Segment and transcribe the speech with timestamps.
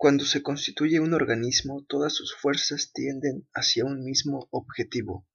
[0.00, 5.26] Cuando se constituye un organismo, todas sus fuerzas tienden hacia un mismo objetivo,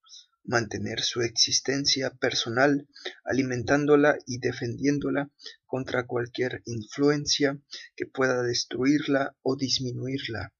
[0.45, 2.87] mantener su existencia personal,
[3.25, 5.29] alimentándola y defendiéndola
[5.65, 7.59] contra cualquier influencia
[7.97, 10.53] que pueda destruirla o disminuirla.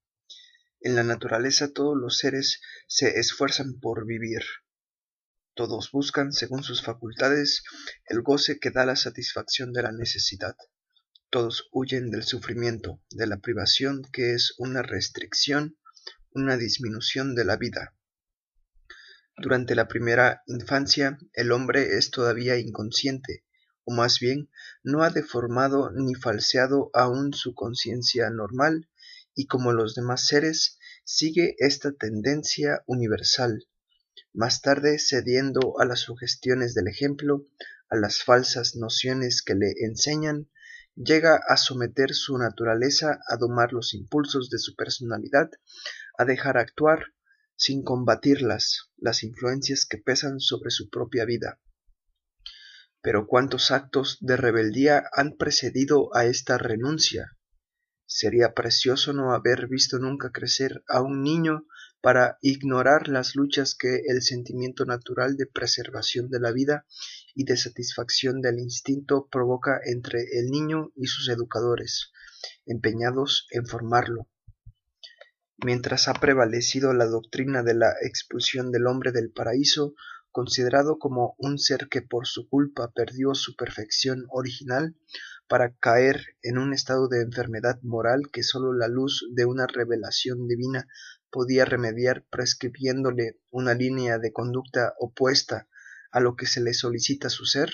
[0.82, 4.42] En la naturaleza todos los seres se esfuerzan por vivir.
[5.54, 7.64] Todos buscan, según sus facultades,
[8.08, 10.58] el goce que da la satisfacción de la necesidad.
[11.34, 15.80] Todos huyen del sufrimiento, de la privación que es una restricción,
[16.30, 17.96] una disminución de la vida.
[19.38, 23.46] Durante la primera infancia el hombre es todavía inconsciente,
[23.84, 24.52] o más bien
[24.84, 28.88] no ha deformado ni falseado aún su conciencia normal,
[29.34, 33.68] y como los demás seres sigue esta tendencia universal,
[34.34, 37.48] más tarde cediendo a las sugestiones del ejemplo,
[37.90, 40.48] a las falsas nociones que le enseñan,
[40.96, 45.50] llega a someter su naturaleza a domar los impulsos de su personalidad,
[46.18, 47.14] a dejar actuar,
[47.56, 51.60] sin combatirlas, las influencias que pesan sobre su propia vida.
[53.02, 57.38] Pero cuántos actos de rebeldía han precedido a esta renuncia.
[58.06, 61.66] Sería precioso no haber visto nunca crecer a un niño
[62.02, 66.86] para ignorar las luchas que el sentimiento natural de preservación de la vida
[67.36, 72.12] y de satisfacción del instinto provoca entre el niño y sus educadores,
[72.66, 74.28] empeñados en formarlo.
[75.58, 79.96] Mientras ha prevalecido la doctrina de la expulsión del hombre del paraíso,
[80.32, 84.96] considerado como un ser que por su culpa perdió su perfección original,
[85.48, 90.48] para caer en un estado de enfermedad moral que sólo la luz de una revelación
[90.48, 90.88] divina
[91.30, 95.68] podía remediar prescribiéndole una línea de conducta opuesta
[96.14, 97.74] a lo que se le solicita su ser,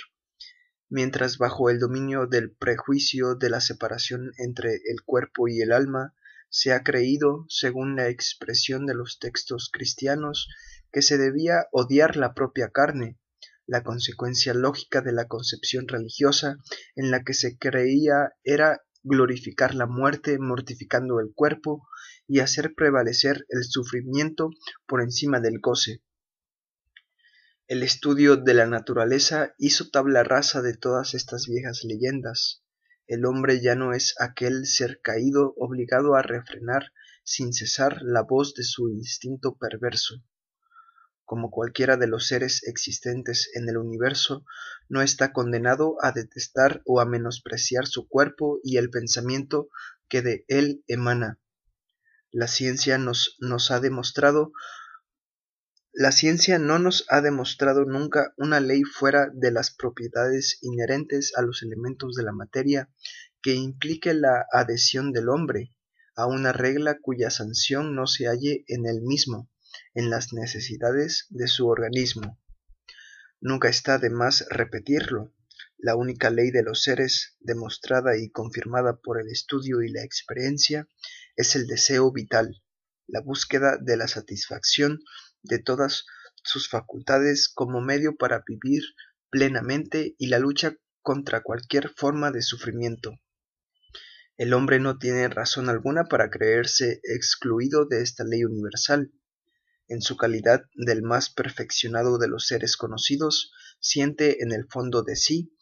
[0.90, 6.16] mientras bajo el dominio del prejuicio de la separación entre el cuerpo y el alma,
[6.50, 10.48] se ha creído, según la expresión de los textos cristianos,
[10.92, 13.20] que se debía odiar la propia carne,
[13.68, 16.58] la consecuencia lógica de la concepción religiosa
[16.96, 21.88] en la que se creía era glorificar la muerte mortificando el cuerpo
[22.26, 24.50] y hacer prevalecer el sufrimiento
[24.88, 26.02] por encima del goce.
[27.70, 32.64] El estudio de la naturaleza hizo tabla rasa de todas estas viejas leyendas.
[33.06, 36.92] El hombre ya no es aquel ser caído obligado a refrenar
[37.24, 40.16] sin cesar la voz de su instinto perverso.
[41.26, 44.44] Como cualquiera de los seres existentes en el universo,
[44.88, 49.70] no está condenado a detestar o a menospreciar su cuerpo y el pensamiento
[50.08, 51.40] que de él emana.
[52.32, 54.54] La ciencia nos, nos ha demostrado
[56.00, 61.42] la ciencia no nos ha demostrado nunca una ley fuera de las propiedades inherentes a
[61.42, 62.90] los elementos de la materia
[63.42, 65.76] que implique la adhesión del hombre
[66.16, 69.52] a una regla cuya sanción no se halle en él mismo,
[69.94, 72.40] en las necesidades de su organismo.
[73.42, 75.34] Nunca está de más repetirlo.
[75.78, 80.88] La única ley de los seres, demostrada y confirmada por el estudio y la experiencia,
[81.36, 82.64] es el deseo vital,
[83.06, 85.02] la búsqueda de la satisfacción
[85.44, 86.06] de todas
[86.44, 88.84] sus facultades como medio para vivir
[89.30, 93.12] plenamente y la lucha contra cualquier forma de sufrimiento.
[94.38, 99.12] El hombre no tiene razón alguna para creerse excluido de esta ley universal.
[99.88, 103.52] En su calidad del más perfeccionado de los seres conocidos,
[103.82, 105.54] siente en el fondo de sí,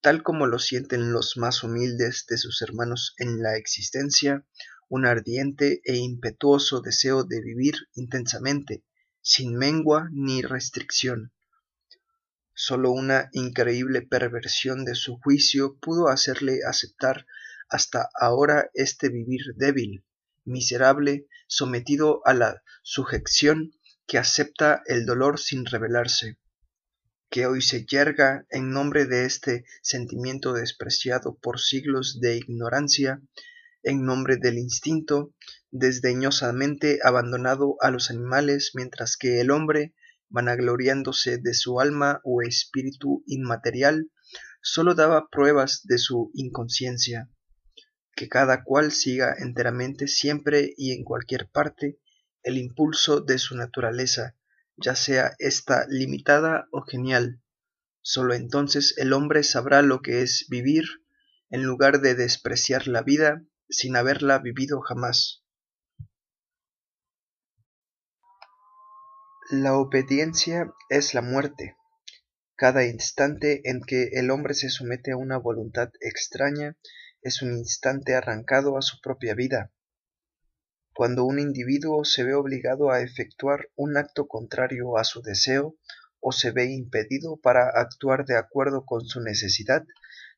[0.00, 4.46] tal como lo sienten los más humildes de sus hermanos en la existencia,
[4.88, 8.84] un ardiente e impetuoso deseo de vivir intensamente,
[9.26, 11.32] sin mengua ni restricción.
[12.54, 17.26] Sólo una increíble perversión de su juicio pudo hacerle aceptar
[17.68, 20.04] hasta ahora este vivir débil,
[20.44, 23.72] miserable, sometido a la sujeción
[24.06, 26.38] que acepta el dolor sin rebelarse,
[27.28, 33.20] que hoy se yerga en nombre de este sentimiento despreciado por siglos de ignorancia,
[33.82, 35.34] en nombre del instinto,
[35.70, 39.94] desdeñosamente abandonado a los animales, mientras que el hombre,
[40.28, 44.10] vanagloriándose de su alma o espíritu inmaterial,
[44.62, 47.30] sólo daba pruebas de su inconsciencia.
[48.14, 51.98] Que cada cual siga enteramente siempre y en cualquier parte
[52.42, 54.36] el impulso de su naturaleza,
[54.76, 57.42] ya sea ésta limitada o genial.
[58.02, 60.84] Sólo entonces el hombre sabrá lo que es vivir,
[61.50, 65.45] en lugar de despreciar la vida sin haberla vivido jamás.
[69.50, 71.76] La obediencia es la muerte.
[72.56, 76.76] Cada instante en que el hombre se somete a una voluntad extraña
[77.22, 79.70] es un instante arrancado a su propia vida.
[80.92, 85.76] Cuando un individuo se ve obligado a efectuar un acto contrario a su deseo,
[86.18, 89.84] o se ve impedido para actuar de acuerdo con su necesidad,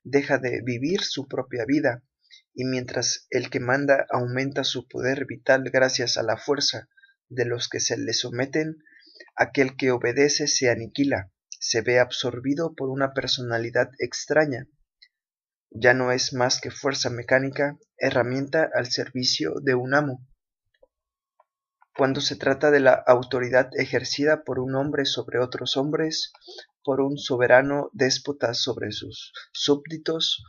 [0.04, 2.02] deja de vivir su propia vida,
[2.52, 6.90] y mientras el que manda aumenta su poder vital gracias a la fuerza
[7.30, 8.76] de los que se le someten,
[9.38, 14.66] aquel que obedece se aniquila, se ve absorbido por una personalidad extraña.
[15.70, 20.26] Ya no es más que fuerza mecánica, herramienta al servicio de un amo
[21.98, 26.32] cuando se trata de la autoridad ejercida por un hombre sobre otros hombres,
[26.84, 30.44] por un soberano déspota sobre sus súbditos,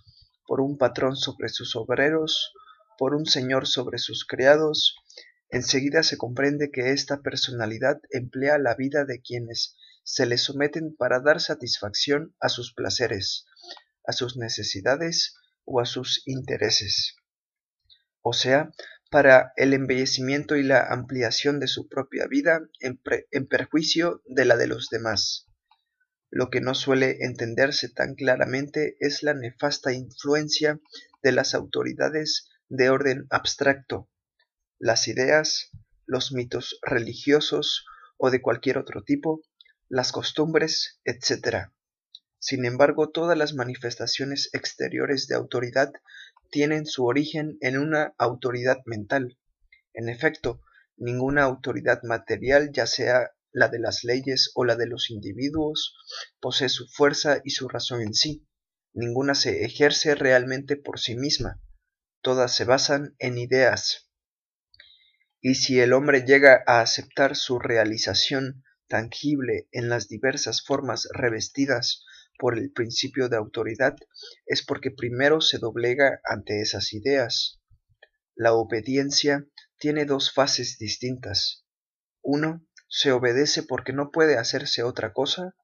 [0.45, 2.53] por un patrón sobre sus obreros,
[2.99, 4.95] por un señor sobre sus criados,
[5.49, 11.19] enseguida se comprende que esta personalidad emplea la vida de quienes se le someten para
[11.19, 13.45] dar satisfacción a sus placeres,
[14.05, 15.35] a sus necesidades
[15.65, 17.15] o a sus intereses.
[18.21, 18.71] O sea,
[19.09, 22.99] para el embellecimiento y la ampliación de su propia vida en,
[23.47, 25.47] perjuicio de la de los demás.
[26.29, 30.79] Lo que no suele entenderse tan claramente es la nefasta influencia
[31.23, 34.09] de las autoridades de orden abstracto,
[34.79, 35.69] las ideas,
[36.05, 37.85] los mitos religiosos
[38.17, 39.41] o de cualquier otro tipo,
[39.89, 41.71] las costumbres, etc.
[42.39, 45.91] Sin embargo, todas las manifestaciones exteriores de autoridad
[46.49, 49.37] tienen su origen en una autoridad mental.
[49.93, 50.61] En efecto,
[50.97, 55.95] ninguna autoridad material, ya sea la de las leyes o la de los individuos,
[56.39, 58.47] posee su fuerza y su razón en sí.
[58.93, 61.61] Ninguna se ejerce realmente por sí misma.
[62.21, 64.08] Todas se basan en ideas.
[65.41, 72.03] Y si el hombre llega a aceptar su realización tangible en las diversas formas revestidas
[72.37, 73.95] por el principio de autoridad
[74.45, 77.61] es porque primero se doblega ante esas ideas.
[78.35, 79.45] La obediencia
[79.77, 81.65] tiene dos fases distintas.
[82.21, 85.55] Uno, se obedece porque no puede hacerse otra cosa.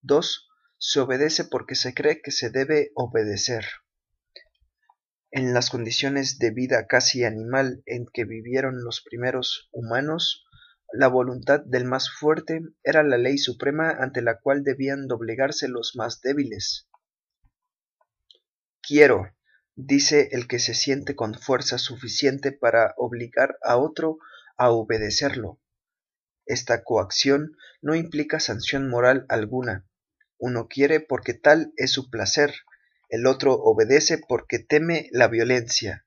[0.00, 0.48] Dos,
[0.78, 3.64] se obedece porque se cree que se debe obedecer.
[5.32, 10.44] En las condiciones de vida casi animal en que vivieron los primeros humanos,
[10.92, 15.94] la voluntad del más fuerte era la ley suprema ante la cual debían doblegarse los
[15.94, 16.88] más débiles.
[18.82, 19.32] Quiero,
[19.76, 24.18] dice el que se siente con fuerza suficiente para obligar a otro
[24.56, 25.60] a obedecerlo.
[26.44, 29.86] Esta coacción no implica sanción moral alguna.
[30.38, 32.52] Uno quiere porque tal es su placer,
[33.10, 36.06] el otro obedece porque teme la violencia.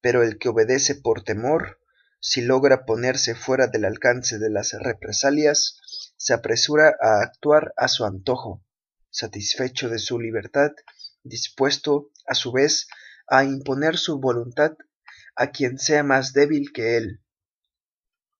[0.00, 1.78] Pero el que obedece por temor
[2.26, 5.78] si logra ponerse fuera del alcance de las represalias,
[6.16, 8.64] se apresura a actuar a su antojo,
[9.10, 10.70] satisfecho de su libertad,
[11.22, 12.88] dispuesto, a su vez,
[13.28, 14.72] a imponer su voluntad
[15.36, 17.20] a quien sea más débil que él.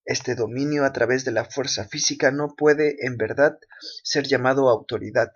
[0.07, 3.59] Este dominio a través de la fuerza física no puede, en verdad,
[4.03, 5.31] ser llamado autoridad,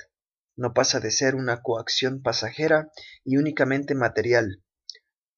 [0.59, 2.91] no pasa de ser una coacción pasajera
[3.25, 4.63] y únicamente material,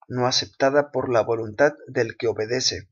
[0.09, 2.89] no aceptada por la voluntad del que obedece.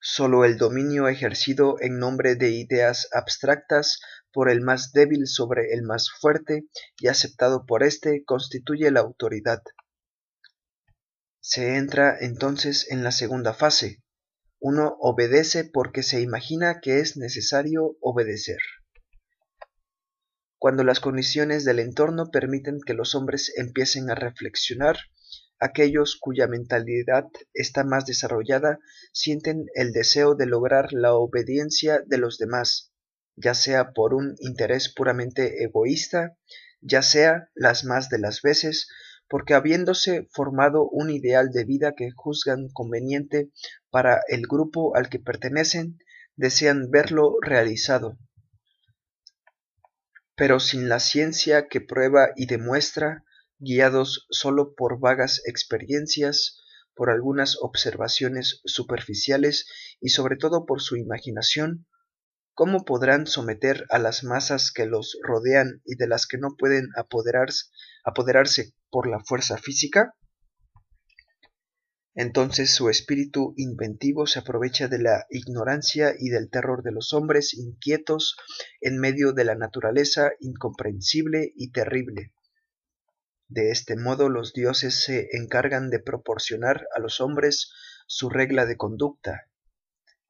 [0.00, 4.00] Sólo el dominio ejercido en nombre de ideas abstractas
[4.32, 6.66] por el más débil sobre el más fuerte
[6.98, 9.60] y aceptado por éste constituye la autoridad.
[11.40, 14.02] Se entra entonces en la segunda fase.
[14.58, 18.58] Uno obedece porque se imagina que es necesario obedecer.
[20.58, 24.96] Cuando las condiciones del entorno permiten que los hombres empiecen a reflexionar,
[25.60, 28.78] Aquellos cuya mentalidad está más desarrollada
[29.12, 32.92] sienten el deseo de lograr la obediencia de los demás,
[33.34, 36.36] ya sea por un interés puramente egoísta,
[36.80, 38.86] ya sea las más de las veces
[39.28, 43.50] porque habiéndose formado un ideal de vida que juzgan conveniente
[43.90, 45.98] para el grupo al que pertenecen,
[46.36, 48.16] desean verlo realizado.
[50.38, 53.24] Pero sin la ciencia que prueba y demuestra,
[53.58, 56.62] guiados sólo por vagas experiencias,
[56.94, 59.66] por algunas observaciones superficiales
[60.00, 61.88] y sobre todo por su imaginación,
[62.54, 66.86] ¿cómo podrán someter a las masas que los rodean y de las que no pueden
[66.96, 67.66] apoderarse,
[68.04, 70.14] apoderarse por la fuerza física?
[72.20, 77.54] Entonces su espíritu inventivo se aprovecha de la ignorancia y del terror de los hombres
[77.54, 78.36] inquietos
[78.80, 82.32] en medio de la naturaleza incomprensible y terrible.
[83.46, 87.70] De este modo los dioses se encargan de proporcionar a los hombres
[88.08, 89.46] su regla de conducta.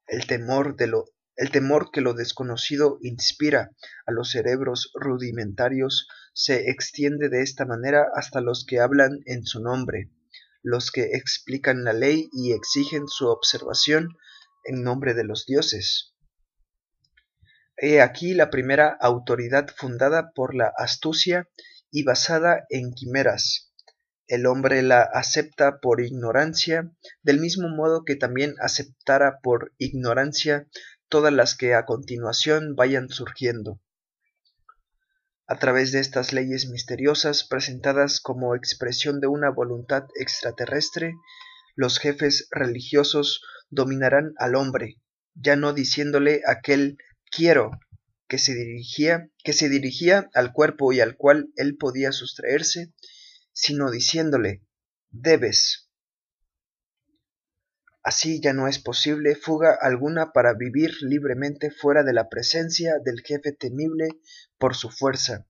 [0.05, 1.05] El temor, de lo,
[1.37, 3.71] el temor que lo desconocido inspira
[4.05, 9.59] a los cerebros rudimentarios se extiende de esta manera hasta los que hablan en su
[9.59, 10.11] nombre,
[10.61, 14.09] los que explican la ley y exigen su observación
[14.63, 16.13] en nombre de los dioses.
[17.77, 21.47] He aquí la primera autoridad fundada por la astucia
[21.91, 23.71] y basada en quimeras.
[24.27, 26.91] El hombre la acepta por ignorancia,
[27.23, 30.67] del mismo modo que también aceptara por ignorancia
[31.07, 33.79] todas las que a continuación vayan surgiendo.
[35.51, 41.15] A través de estas leyes misteriosas presentadas como expresión de una voluntad extraterrestre,
[41.75, 43.41] los jefes religiosos
[43.71, 44.97] dominarán al hombre,
[45.33, 46.99] ya no diciéndole aquel
[47.31, 47.71] quiero
[48.27, 52.93] que se dirigía que se dirigía al cuerpo y al cual él podía sustraerse,
[53.51, 54.61] sino diciéndole
[55.09, 55.88] debes.
[58.09, 63.21] Así ya no es posible fuga alguna para vivir libremente fuera de la presencia del
[63.21, 64.07] jefe temible
[64.57, 65.45] por su fuerza.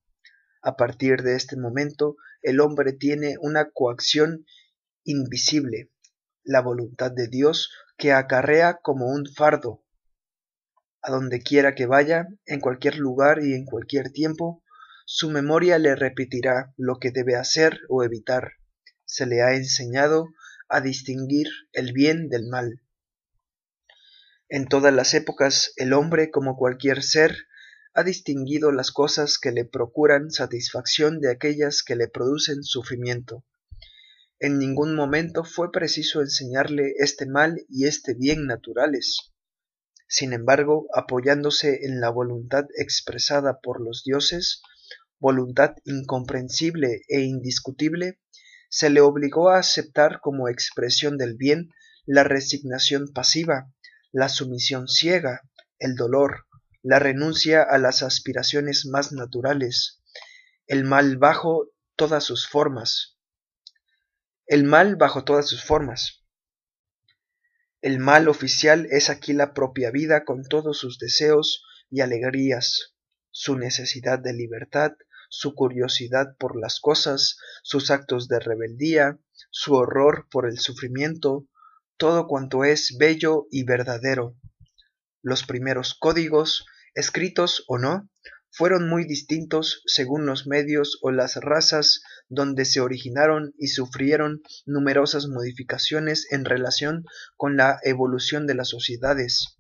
[0.61, 4.45] A partir de este momento, el hombre tiene una coacción
[5.05, 5.93] invisible,
[6.43, 9.85] la voluntad de Dios que acarrea como un fardo.
[11.01, 14.65] A donde quiera que vaya, en cualquier lugar y en cualquier tiempo,
[15.05, 18.55] su memoria le repetirá lo que debe hacer o evitar.
[19.05, 20.27] Se le ha enseñado
[20.69, 22.81] a distinguir el bien del mal.
[24.47, 27.35] En todas las épocas el hombre, como cualquier ser,
[27.93, 33.43] ha distinguido las cosas que le procuran satisfacción de aquellas que le producen sufrimiento.
[34.39, 39.33] En ningún momento fue preciso enseñarle este mal y este bien naturales.
[40.07, 44.61] Sin embargo, apoyándose en la voluntad expresada por los dioses,
[45.19, 48.19] voluntad incomprensible e indiscutible,
[48.69, 51.73] se le obligó a aceptar como expresión del bien
[52.05, 53.71] la resignación pasiva,
[54.11, 55.41] la sumisión ciega,
[55.79, 56.45] el dolor,
[56.81, 60.01] la renuncia a las aspiraciones más naturales,
[60.67, 63.17] el mal bajo todas sus formas.
[64.45, 66.23] El mal bajo todas sus formas.
[67.81, 72.95] El mal oficial es aquí la propia vida con todos sus deseos y alegrías,
[73.31, 74.93] su necesidad de libertad,
[75.29, 79.17] su curiosidad por las cosas, sus actos de rebeldía,
[79.51, 81.47] su horror por el sufrimiento,
[81.97, 84.35] todo cuanto es bello y verdadero.
[85.21, 88.09] Los primeros códigos, escritos o no,
[88.51, 95.27] fueron muy distintos según los medios o las razas donde se originaron y sufrieron numerosas
[95.27, 97.05] modificaciones en relación
[97.37, 99.58] con la evolución de las sociedades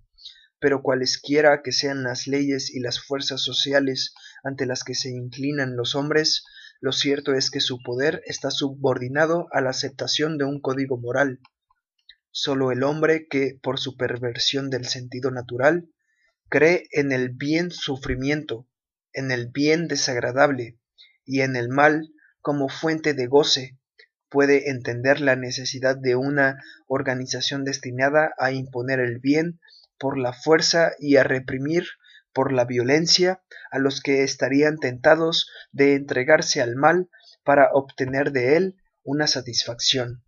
[0.59, 4.13] pero cualesquiera que sean las leyes y las fuerzas sociales
[4.43, 6.43] ante las que se inclinan los hombres,
[6.81, 11.39] lo cierto es que su poder está subordinado a la aceptación de un código moral.
[12.31, 15.89] Sólo el hombre que, por su perversión del sentido natural,
[16.49, 18.67] cree en el bien sufrimiento,
[19.13, 20.77] en el bien desagradable
[21.25, 23.77] y en el mal como fuente de goce,
[24.29, 29.59] puede entender la necesidad de una organización destinada a imponer el bien
[29.99, 31.83] por la fuerza y a reprimir
[32.33, 37.09] por la violencia a los que estarían tentados de entregarse al mal
[37.43, 40.23] para obtener de él una satisfacción.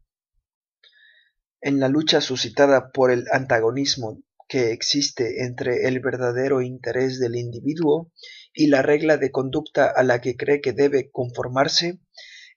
[1.62, 8.12] En la lucha suscitada por el antagonismo que existe entre el verdadero interés del individuo
[8.54, 12.00] y la regla de conducta a la que cree que debe conformarse,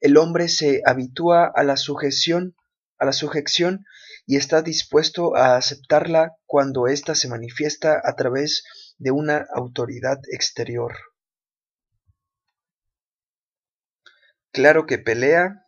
[0.01, 2.57] el hombre se habitúa a la sujeción,
[2.99, 3.85] a la sujeción
[4.27, 8.65] y está dispuesto a aceptarla cuando ésta se manifiesta a través
[8.99, 10.95] de una autoridad exterior.
[14.53, 15.67] Claro que pelea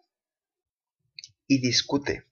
[1.46, 2.24] y discute.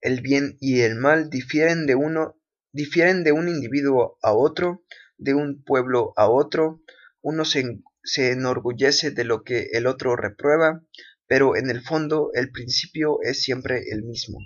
[0.00, 2.36] El bien y el mal difieren de uno
[2.72, 4.84] difieren de un individuo a otro,
[5.16, 6.82] de un pueblo a otro,
[7.22, 10.82] uno se, se enorgullece de lo que el otro reprueba,
[11.26, 14.40] pero en el fondo el principio es siempre el mismo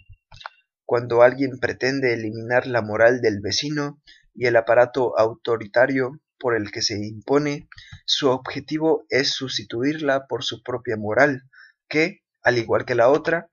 [0.90, 4.02] cuando alguien pretende eliminar la moral del vecino
[4.35, 7.68] y el aparato autoritario por el que se impone,
[8.06, 11.44] su objetivo es sustituirla por su propia moral,
[11.88, 13.52] que, al igual que la otra,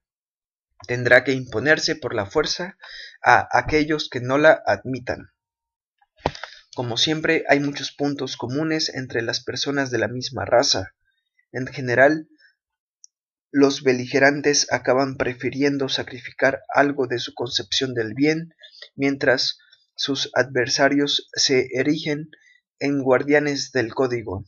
[0.88, 2.76] tendrá que imponerse por la fuerza
[3.22, 5.30] a aquellos que no la admitan.
[6.74, 10.92] Como siempre, hay muchos puntos comunes entre las personas de la misma raza.
[11.52, 12.28] En general,
[13.50, 18.54] los beligerantes acaban prefiriendo sacrificar algo de su concepción del bien,
[18.94, 19.58] mientras
[19.94, 22.30] sus adversarios se erigen
[22.78, 24.44] en guardianes del código.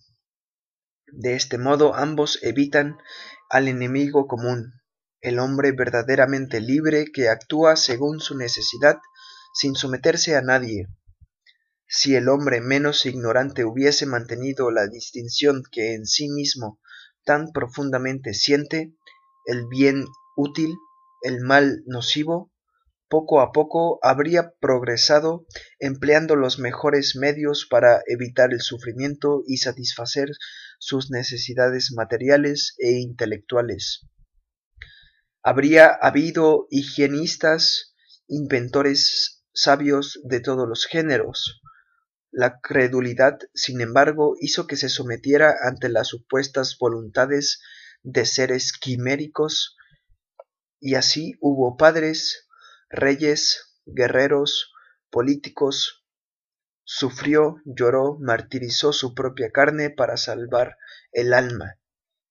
[1.06, 2.98] De este modo ambos evitan
[3.48, 4.74] al enemigo común,
[5.20, 8.98] el hombre verdaderamente libre que actúa según su necesidad
[9.52, 10.88] sin someterse a nadie.
[11.88, 16.79] Si el hombre menos ignorante hubiese mantenido la distinción que en sí mismo
[17.24, 18.92] tan profundamente siente,
[19.46, 20.74] el bien útil,
[21.22, 22.50] el mal nocivo,
[23.10, 25.44] poco a poco habría progresado
[25.80, 30.28] empleando los mejores medios para evitar el sufrimiento y satisfacer
[30.78, 34.06] sus necesidades materiales e intelectuales.
[35.42, 37.94] Habría habido higienistas,
[38.28, 41.60] inventores sabios de todos los géneros.
[42.32, 47.60] La credulidad, sin embargo, hizo que se sometiera ante las supuestas voluntades
[48.02, 49.76] de seres quiméricos,
[50.78, 52.48] y así hubo padres,
[52.88, 54.72] reyes, guerreros,
[55.10, 56.06] políticos,
[56.84, 60.76] sufrió, lloró, martirizó su propia carne para salvar
[61.12, 61.78] el alma,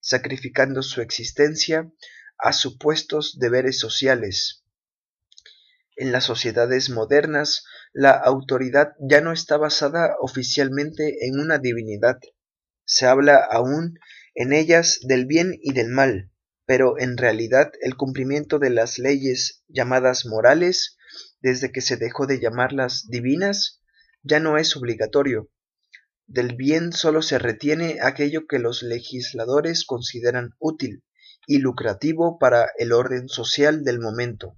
[0.00, 1.90] sacrificando su existencia
[2.38, 4.64] a supuestos deberes sociales.
[6.00, 12.18] En las sociedades modernas, la autoridad ya no está basada oficialmente en una divinidad.
[12.86, 13.98] Se habla aún
[14.34, 16.30] en ellas del bien y del mal,
[16.64, 20.96] pero en realidad el cumplimiento de las leyes llamadas morales,
[21.42, 23.82] desde que se dejó de llamarlas divinas,
[24.22, 25.50] ya no es obligatorio.
[26.26, 31.04] Del bien sólo se retiene aquello que los legisladores consideran útil
[31.46, 34.56] y lucrativo para el orden social del momento.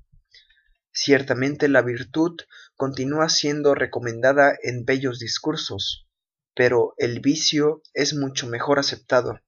[0.92, 2.36] Ciertamente la virtud
[2.76, 6.06] continúa siendo recomendada en bellos discursos,
[6.54, 9.40] pero el vicio es mucho mejor aceptado.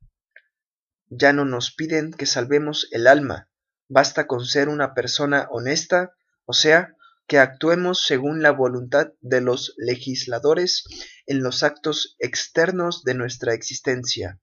[1.08, 3.50] Ya no nos piden que salvemos el alma,
[3.88, 6.14] basta con ser una persona honesta,
[6.46, 6.96] o sea,
[7.26, 10.84] que actuemos según la voluntad de los legisladores
[11.26, 14.40] en los actos externos de nuestra existencia.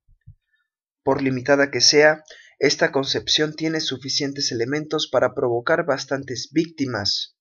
[1.03, 2.24] Por limitada que sea,
[2.62, 7.36] esta concepción tiene suficientes elementos para provocar bastantes víctimas.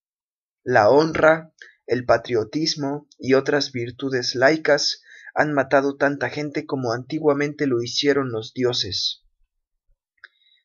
[0.64, 1.52] La honra,
[1.86, 5.02] el patriotismo y otras virtudes laicas
[5.34, 9.22] han matado tanta gente como antiguamente lo hicieron los dioses.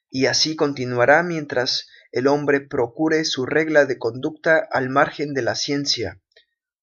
[0.09, 5.55] Y así continuará mientras el hombre procure su regla de conducta al margen de la
[5.55, 6.21] ciencia,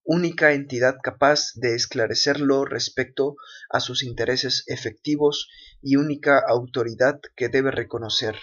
[0.05, 3.37] única entidad capaz de esclarecerlo respecto
[3.71, 5.49] a sus intereses efectivos
[5.81, 8.37] y única autoridad que debe reconocer.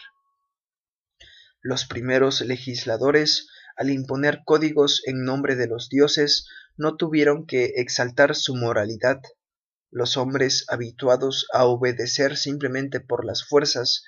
[1.61, 8.35] Los primeros legisladores, al imponer códigos en nombre de los dioses, no tuvieron que exaltar
[8.35, 9.19] su moralidad.
[9.91, 14.05] Los hombres habituados a obedecer simplemente por las fuerzas,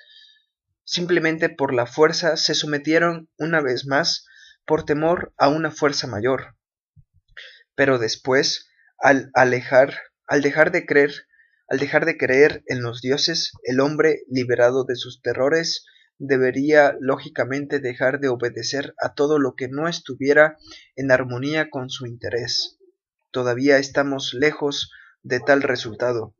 [0.84, 4.24] simplemente por la fuerza, se sometieron una vez más
[4.64, 6.56] por temor a una fuerza mayor.
[7.82, 9.92] Pero después, al alejar,
[10.28, 11.26] al dejar de creer,
[11.66, 15.84] al dejar de creer en los dioses, el hombre, liberado de sus terrores,
[16.16, 20.58] debería lógicamente dejar de obedecer a todo lo que no estuviera
[20.94, 22.78] en armonía con su interés.
[23.32, 24.92] Todavía estamos lejos
[25.24, 26.36] de tal resultado.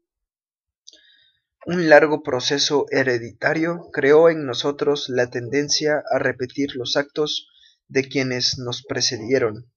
[1.66, 7.48] Un largo proceso hereditario creó en nosotros la tendencia a repetir los actos
[7.88, 9.71] de quienes nos precedieron.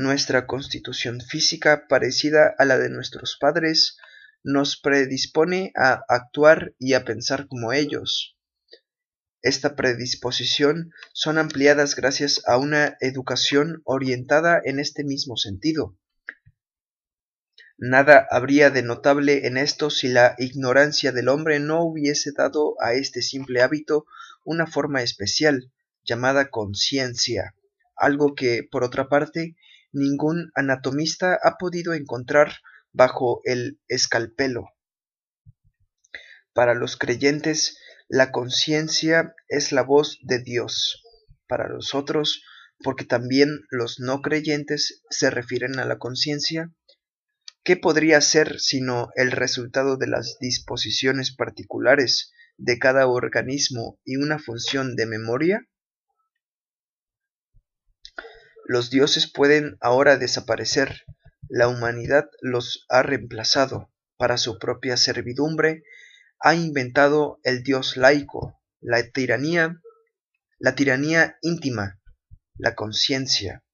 [0.00, 3.96] Nuestra constitución física, parecida a la de nuestros padres,
[4.44, 8.36] nos predispone a actuar y a pensar como ellos.
[9.42, 15.98] Esta predisposición son ampliadas gracias a una educación orientada en este mismo sentido.
[17.76, 22.92] Nada habría de notable en esto si la ignorancia del hombre no hubiese dado a
[22.92, 24.06] este simple hábito
[24.44, 25.72] una forma especial,
[26.04, 27.56] llamada conciencia,
[27.96, 29.56] algo que, por otra parte,
[29.92, 32.52] ningún anatomista ha podido encontrar
[32.92, 34.66] bajo el escalpelo.
[36.52, 41.02] Para los creyentes, la conciencia es la voz de Dios.
[41.46, 42.42] Para los otros,
[42.82, 46.72] porque también los no creyentes se refieren a la conciencia,
[47.64, 54.38] ¿qué podría ser sino el resultado de las disposiciones particulares de cada organismo y una
[54.38, 55.68] función de memoria?
[58.70, 61.06] Los dioses pueden ahora desaparecer,
[61.48, 65.84] la humanidad los ha reemplazado, para su propia servidumbre,
[66.38, 69.80] ha inventado el dios laico, la tiranía,
[70.58, 71.98] la tiranía íntima,
[72.58, 73.64] la conciencia.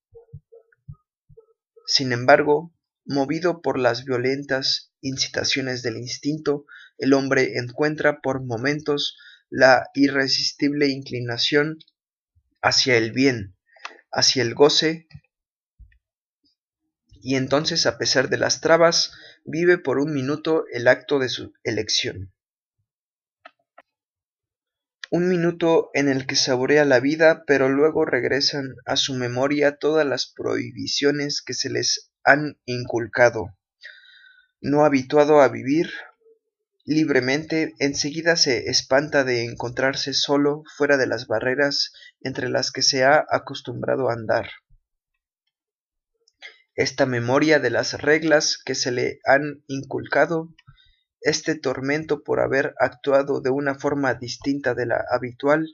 [1.88, 2.72] Sin embargo,
[3.04, 6.66] movido por las violentas incitaciones del instinto,
[6.98, 9.18] el hombre encuentra por momentos
[9.50, 11.78] la irresistible inclinación
[12.62, 13.54] hacia el bien,
[14.14, 15.07] hacia el goce
[17.24, 19.12] y entonces a pesar de las trabas
[19.46, 22.35] vive por un minuto el acto de su elección.
[25.11, 30.07] Un minuto en el que saborea la vida, pero luego regresan a su memoria todas
[30.07, 33.57] las prohibiciones que se les han inculcado.
[34.61, 35.92] No habituado a vivir,
[36.85, 43.05] libremente, enseguida se espanta de encontrarse solo fuera de las barreras entre las que se
[43.05, 44.51] ha acostumbrado a andar.
[46.75, 50.49] Esta memoria de las reglas que se le han inculcado,
[51.20, 55.68] este tormento por haber actuado de una forma distinta de la habitual,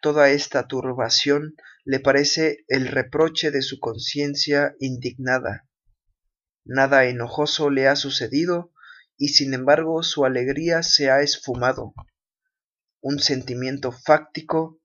[0.00, 5.68] toda esta turbación le parece el reproche de su conciencia indignada.
[6.64, 8.72] Nada enojoso le ha sucedido,
[9.16, 11.94] y sin embargo su alegría se ha esfumado.
[13.00, 14.80] Un sentimiento fáctico,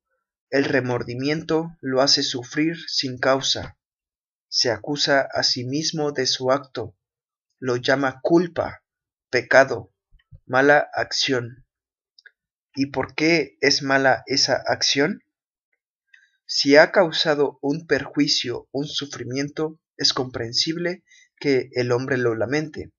[0.50, 3.78] el remordimiento lo hace sufrir sin causa.
[4.48, 6.96] Se acusa a sí mismo de su acto,
[7.60, 8.84] lo llama culpa,
[9.30, 9.94] pecado,
[10.46, 11.66] mala acción.
[12.76, 15.24] ¿Y por qué es mala esa acción?
[16.46, 21.04] Si ha causado un perjuicio, un sufrimiento, es comprensible
[21.38, 22.92] que el hombre lo lamente.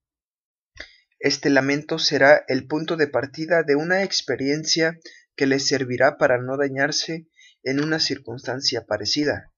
[1.24, 4.98] Este lamento será el punto de partida de una experiencia
[5.36, 7.28] que le servirá para no dañarse
[7.62, 9.52] en una circunstancia parecida.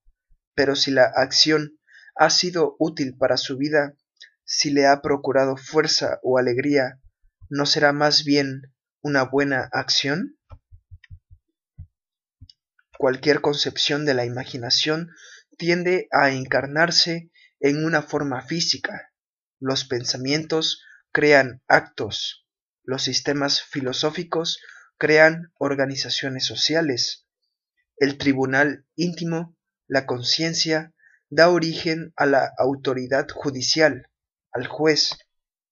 [0.55, 1.79] Pero si la acción
[2.16, 3.96] ha sido útil para su vida,
[4.44, 7.00] si le ha procurado fuerza o alegría,
[7.48, 8.61] ¿no será más bien
[9.00, 10.37] una buena acción?
[12.98, 15.09] Cualquier concepción de la imaginación
[15.57, 19.14] tiende a encarnarse en una forma física.
[19.61, 20.83] Los pensamientos
[21.14, 22.44] crean actos,
[22.83, 24.59] los sistemas filosóficos
[24.98, 27.24] crean organizaciones sociales,
[27.98, 30.92] el tribunal íntimo, la conciencia,
[31.31, 34.11] da origen a la autoridad judicial,
[34.50, 35.11] al juez,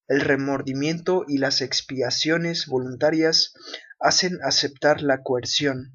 [0.06, 3.52] el remordimiento y las expiaciones voluntarias
[3.98, 5.90] hacen aceptar la coerción.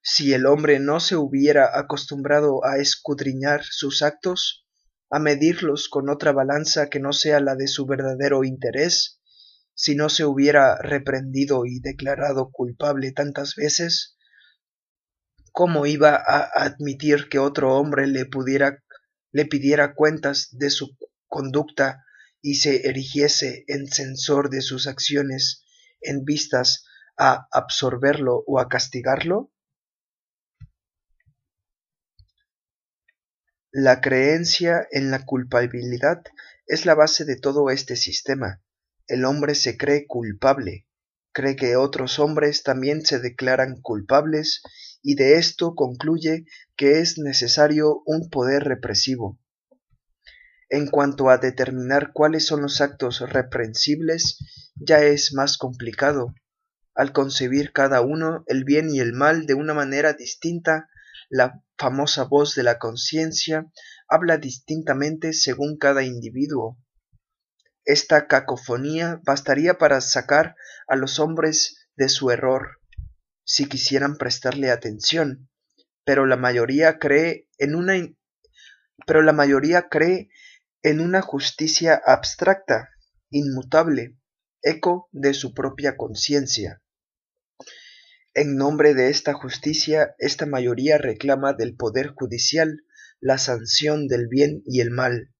[0.00, 4.59] Si el hombre no se hubiera acostumbrado a escudriñar sus actos,
[5.10, 9.20] a medirlos con otra balanza que no sea la de su verdadero interés,
[9.74, 14.16] si no se hubiera reprendido y declarado culpable tantas veces,
[15.52, 18.82] ¿cómo iba a admitir que otro hombre le pudiera
[19.32, 20.96] le pidiera cuentas de su
[21.28, 22.04] conducta
[22.42, 25.64] y se erigiese en censor de sus acciones
[26.00, 26.84] en vistas
[27.16, 29.52] a absorberlo o a castigarlo?
[33.72, 36.24] La creencia en la culpabilidad
[36.66, 38.60] es la base de todo este sistema.
[39.06, 40.88] El hombre se cree culpable,
[41.30, 44.62] cree que otros hombres también se declaran culpables
[45.02, 49.38] y de esto concluye que es necesario un poder represivo.
[50.68, 54.38] En cuanto a determinar cuáles son los actos reprensibles,
[54.74, 56.34] ya es más complicado.
[56.96, 60.88] Al concebir cada uno el bien y el mal de una manera distinta,
[61.28, 63.64] la famosa voz de la conciencia
[64.06, 66.78] habla distintamente según cada individuo.
[67.86, 72.80] Esta cacofonía bastaría para sacar a los hombres de su error,
[73.44, 75.48] si quisieran prestarle atención,
[76.04, 77.94] pero la mayoría cree en una
[79.06, 80.28] pero la mayoría cree
[80.82, 82.90] en una justicia abstracta,
[83.30, 84.18] inmutable,
[84.62, 86.82] eco de su propia conciencia.
[88.32, 92.84] En nombre de esta justicia, esta mayoría reclama del Poder Judicial
[93.18, 95.34] la sanción del bien y el mal.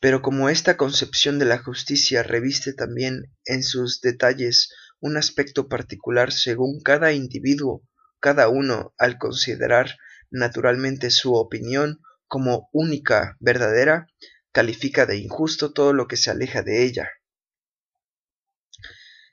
[0.00, 6.32] Pero como esta concepción de la justicia reviste también en sus detalles un aspecto particular
[6.32, 7.82] según cada individuo,
[8.18, 9.96] cada uno, al considerar
[10.28, 14.08] naturalmente su opinión como única, verdadera,
[14.50, 17.08] califica de injusto todo lo que se aleja de ella.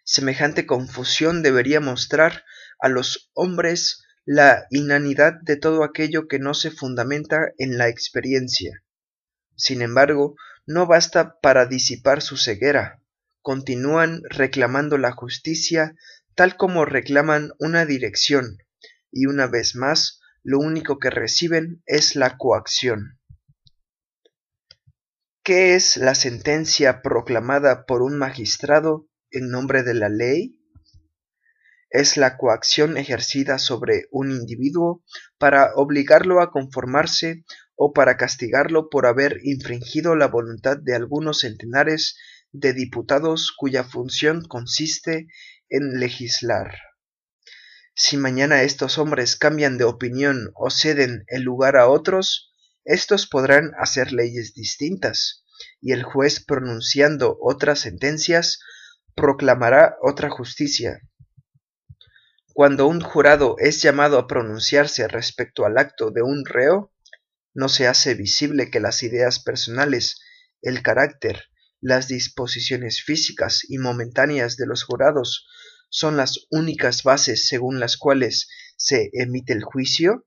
[0.04, 2.44] Semejante confusión debería mostrar
[2.80, 8.84] a los hombres la inanidad de todo aquello que no se fundamenta en la experiencia.
[9.56, 10.36] Sin embargo,
[10.66, 13.02] no basta para disipar su ceguera.
[13.42, 15.96] Continúan reclamando la justicia
[16.36, 18.58] tal como reclaman una dirección,
[19.12, 23.20] y una vez más lo único que reciben es la coacción.
[25.44, 30.58] ¿Qué es la sentencia proclamada por un magistrado en nombre de la ley
[31.90, 35.04] es la coacción ejercida sobre un individuo
[35.38, 37.44] para obligarlo a conformarse
[37.76, 42.16] o para castigarlo por haber infringido la voluntad de algunos centenares
[42.52, 45.28] de diputados cuya función consiste
[45.70, 46.78] en legislar.
[47.96, 52.52] Si mañana estos hombres cambian de opinión o ceden el lugar a otros,
[52.86, 55.46] estos podrán hacer leyes distintas,
[55.80, 58.60] y el juez pronunciando otras sentencias
[59.16, 61.02] proclamará otra justicia.
[62.54, 66.94] Cuando un jurado es llamado a pronunciarse respecto al acto de un reo,
[67.54, 70.20] no se hace visible que las ideas personales,
[70.62, 71.46] el carácter,
[71.82, 75.48] las disposiciones físicas y momentáneas de los jurados
[75.90, 78.48] son las únicas bases según las cuales
[78.78, 80.26] se emite el juicio?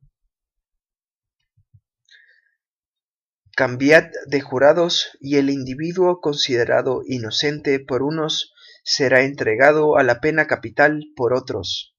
[3.56, 8.52] Cambiad de jurados y el individuo considerado inocente por unos
[8.88, 11.96] será entregado a la pena capital por otros.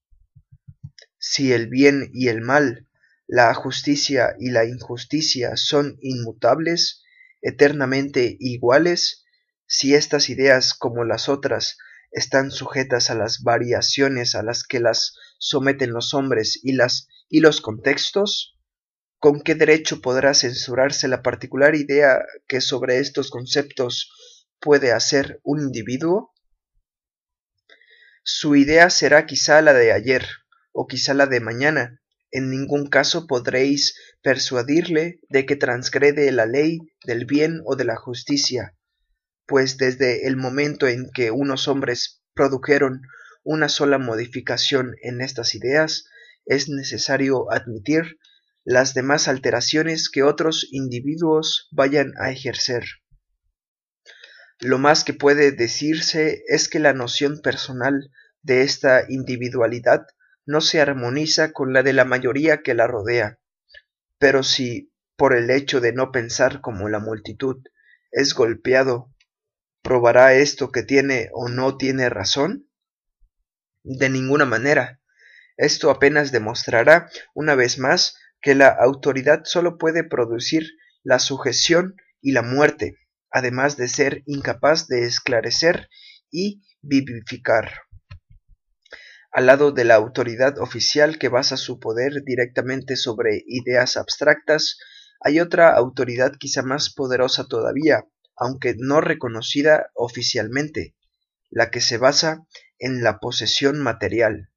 [1.18, 2.88] Si el bien y el mal,
[3.26, 7.02] la justicia y la injusticia son inmutables,
[7.42, 9.26] eternamente iguales,
[9.66, 11.76] si estas ideas como las otras
[12.10, 17.40] están sujetas a las variaciones a las que las someten los hombres y las y
[17.40, 18.56] los contextos,
[19.18, 24.10] ¿con qué derecho podrá censurarse la particular idea que sobre estos conceptos
[24.58, 26.32] puede hacer un individuo?
[28.30, 30.22] Su idea será quizá la de ayer,
[30.72, 32.02] o quizá la de mañana.
[32.30, 37.96] En ningún caso podréis persuadirle de que transgrede la ley del bien o de la
[37.96, 38.76] justicia,
[39.46, 43.00] pues desde el momento en que unos hombres produjeron
[43.44, 46.04] una sola modificación en estas ideas,
[46.44, 48.18] es necesario admitir
[48.62, 52.84] las demás alteraciones que otros individuos vayan a ejercer.
[54.60, 58.10] Lo más que puede decirse es que la noción personal
[58.42, 60.06] de esta individualidad
[60.46, 63.38] no se armoniza con la de la mayoría que la rodea.
[64.18, 67.62] Pero si, por el hecho de no pensar como la multitud,
[68.10, 69.12] es golpeado
[69.82, 72.68] ¿Probará esto que tiene o no tiene razón?
[73.84, 75.00] De ninguna manera.
[75.56, 80.68] Esto apenas demostrará, una vez más, que la autoridad sólo puede producir
[81.02, 82.98] la sujeción y la muerte,
[83.30, 85.88] además de ser incapaz de esclarecer
[86.30, 87.72] y vivificar.
[89.30, 94.78] Al lado de la autoridad oficial que basa su poder directamente sobre ideas abstractas,
[95.20, 98.04] hay otra autoridad quizá más poderosa todavía,
[98.36, 100.94] aunque no reconocida oficialmente,
[101.50, 102.46] la que se basa
[102.78, 104.50] en la posesión material.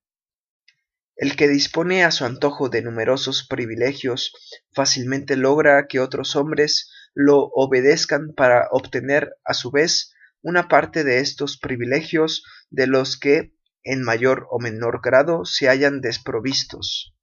[1.16, 4.34] El que dispone a su antojo de numerosos privilegios
[4.74, 11.19] fácilmente logra que otros hombres lo obedezcan para obtener a su vez una parte de
[11.19, 17.15] estos privilegios de los que en mayor o menor grado se hayan desprovistos.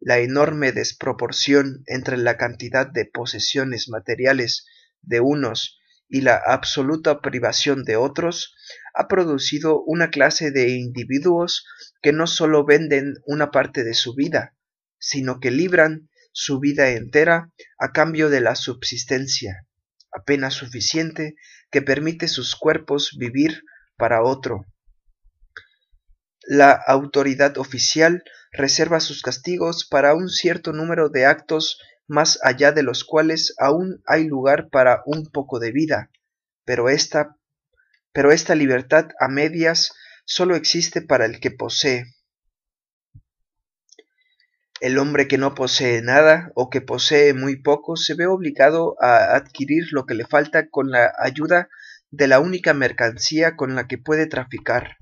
[0.00, 4.66] La enorme desproporción entre la cantidad de posesiones materiales
[5.02, 8.54] de unos y la absoluta privación de otros
[8.94, 11.66] ha producido una clase de individuos
[12.02, 14.56] que no sólo venden una parte de su vida,
[14.98, 19.66] sino que libran su vida entera a cambio de la subsistencia,
[20.10, 21.36] apenas suficiente
[21.70, 23.62] que permite sus cuerpos vivir
[23.96, 24.66] para otro.
[26.42, 32.82] La autoridad oficial reserva sus castigos para un cierto número de actos más allá de
[32.82, 36.10] los cuales aún hay lugar para un poco de vida,
[36.64, 37.36] pero esta,
[38.12, 39.92] pero esta libertad a medias
[40.24, 42.06] sólo existe para el que posee.
[44.84, 49.34] El hombre que no posee nada o que posee muy poco se ve obligado a
[49.34, 51.70] adquirir lo que le falta con la ayuda
[52.10, 54.98] de la única mercancía con la que puede traficar,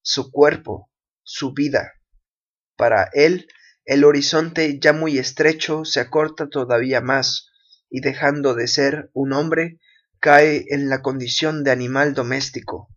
[0.00, 0.90] su cuerpo,
[1.22, 1.92] su vida.
[2.78, 3.46] Para él
[3.84, 7.50] el horizonte ya muy estrecho se acorta todavía más,
[7.90, 9.80] y dejando de ser un hombre,
[10.18, 12.88] cae en la condición de animal doméstico.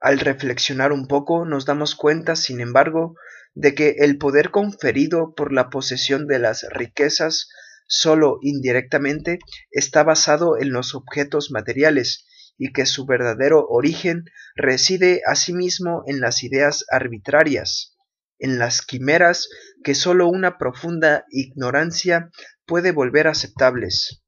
[0.00, 3.14] Al reflexionar un poco nos damos cuenta, sin embargo,
[3.54, 7.48] de que el poder conferido por la posesión de las riquezas
[7.86, 16.02] sólo indirectamente está basado en los objetos materiales y que su verdadero origen reside asimismo
[16.06, 17.96] en las ideas arbitrarias,
[18.38, 19.48] en las quimeras
[19.82, 22.30] que sólo una profunda ignorancia
[22.64, 24.22] puede volver aceptables.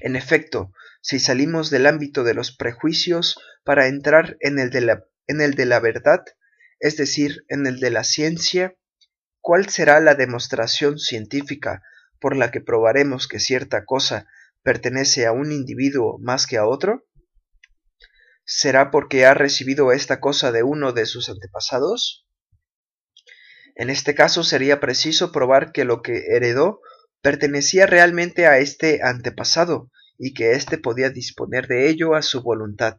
[0.00, 5.04] En efecto, si salimos del ámbito de los prejuicios para entrar en el de la,
[5.26, 6.24] en el de la verdad,
[6.78, 8.76] es decir, en el de la ciencia,
[9.40, 11.82] ¿cuál será la demostración científica
[12.20, 14.28] por la que probaremos que cierta cosa
[14.62, 17.04] pertenece a un individuo más que a otro?
[18.44, 22.28] ¿Será porque ha recibido esta cosa de uno de sus antepasados?
[23.74, 26.80] En este caso sería preciso probar que lo que heredó
[27.22, 32.98] pertenecía realmente a este antepasado y que éste podía disponer de ello a su voluntad.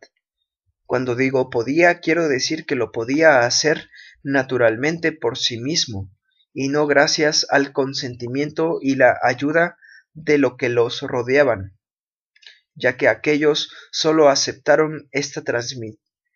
[0.86, 3.90] Cuando digo podía, quiero decir que lo podía hacer
[4.24, 6.10] naturalmente por sí mismo,
[6.54, 9.78] y no gracias al consentimiento y la ayuda
[10.14, 11.78] de lo que los rodeaban,
[12.76, 15.44] ya que aquellos sólo aceptaron esta,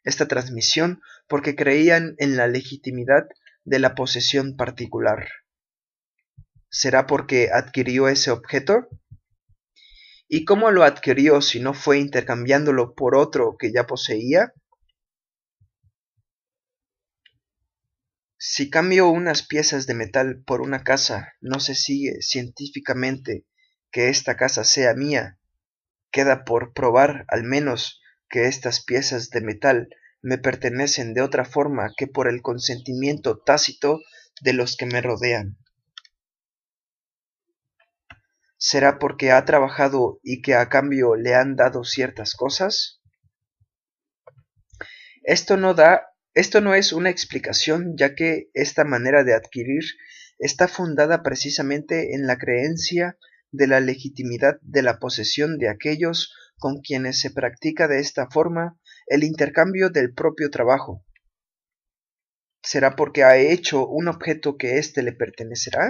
[0.04, 3.28] esta transmisión porque creían en la legitimidad
[3.64, 5.28] de la posesión particular.
[6.70, 8.88] ¿Será porque adquirió ese objeto?
[10.30, 14.54] ¿Y cómo lo adquirió si no fue intercambiándolo por otro que ya poseía?
[18.38, 23.46] Si cambio unas piezas de metal por una casa, no se sigue científicamente
[23.90, 25.40] que esta casa sea mía.
[26.12, 29.90] Queda por probar al menos que estas piezas de metal
[30.22, 34.02] me pertenecen de otra forma que por el consentimiento tácito
[34.42, 35.58] de los que me rodean.
[38.58, 43.02] ¿Será porque ha trabajado y que a cambio le han dado ciertas cosas?
[45.24, 49.82] Esto no da esto no es una explicación, ya que esta manera de adquirir
[50.38, 53.18] está fundada precisamente en la creencia
[53.52, 58.80] de la legitimidad de la posesión de aquellos con quienes se practica de esta forma
[59.08, 61.04] el intercambio del propio trabajo.
[62.62, 65.88] ¿Será porque ha hecho un objeto que éste le pertenecerá?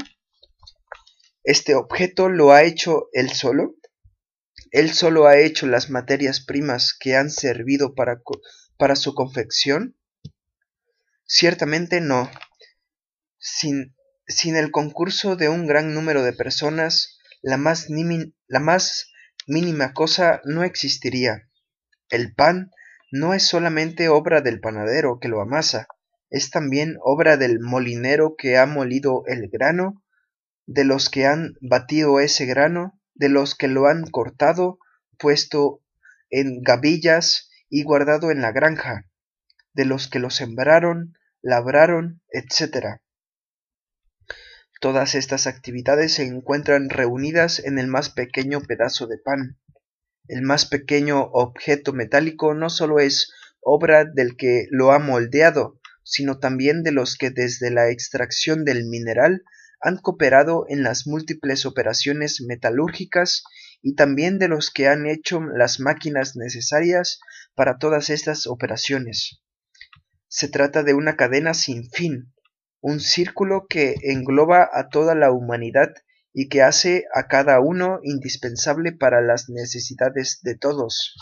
[1.48, 3.78] ¿Este objeto lo ha hecho él solo?
[4.72, 8.22] ¿Él solo ha hecho las materias primas que han servido para,
[8.78, 9.96] para su confección?
[11.26, 12.30] Ciertamente no.
[13.38, 13.96] Sin,
[14.28, 17.88] sin el concurso de un gran número de personas, la más,
[18.48, 19.10] la más
[19.48, 21.50] mínima cosa no existiría.
[22.10, 22.72] El pan
[23.10, 25.88] no es solamente obra del panadero que lo amasa,
[26.30, 30.04] es también obra del molinero que ha molido el grano
[30.68, 34.80] de los que han batido ese grano, de los que lo han cortado,
[35.18, 35.82] puesto
[36.30, 39.10] en gavillas y guardado en la granja,
[39.74, 43.00] de los que lo sembraron, labraron, etc.
[44.82, 49.58] Todas estas actividades se encuentran reunidas en el más pequeño pedazo de pan.
[50.28, 56.40] El más pequeño objeto metálico no solo es obra del que lo ha moldeado, sino
[56.40, 59.44] también de los que desde la extracción del mineral
[59.82, 63.44] han cooperado en las múltiples operaciones metalúrgicas
[63.82, 67.20] y también de los que han hecho las máquinas necesarias
[67.56, 69.42] para todas estas operaciones.
[70.28, 72.34] Se trata de una cadena sin fin,
[72.82, 75.94] un círculo que engloba a toda la humanidad
[76.34, 81.16] y que hace a cada uno indispensable para las necesidades de todos,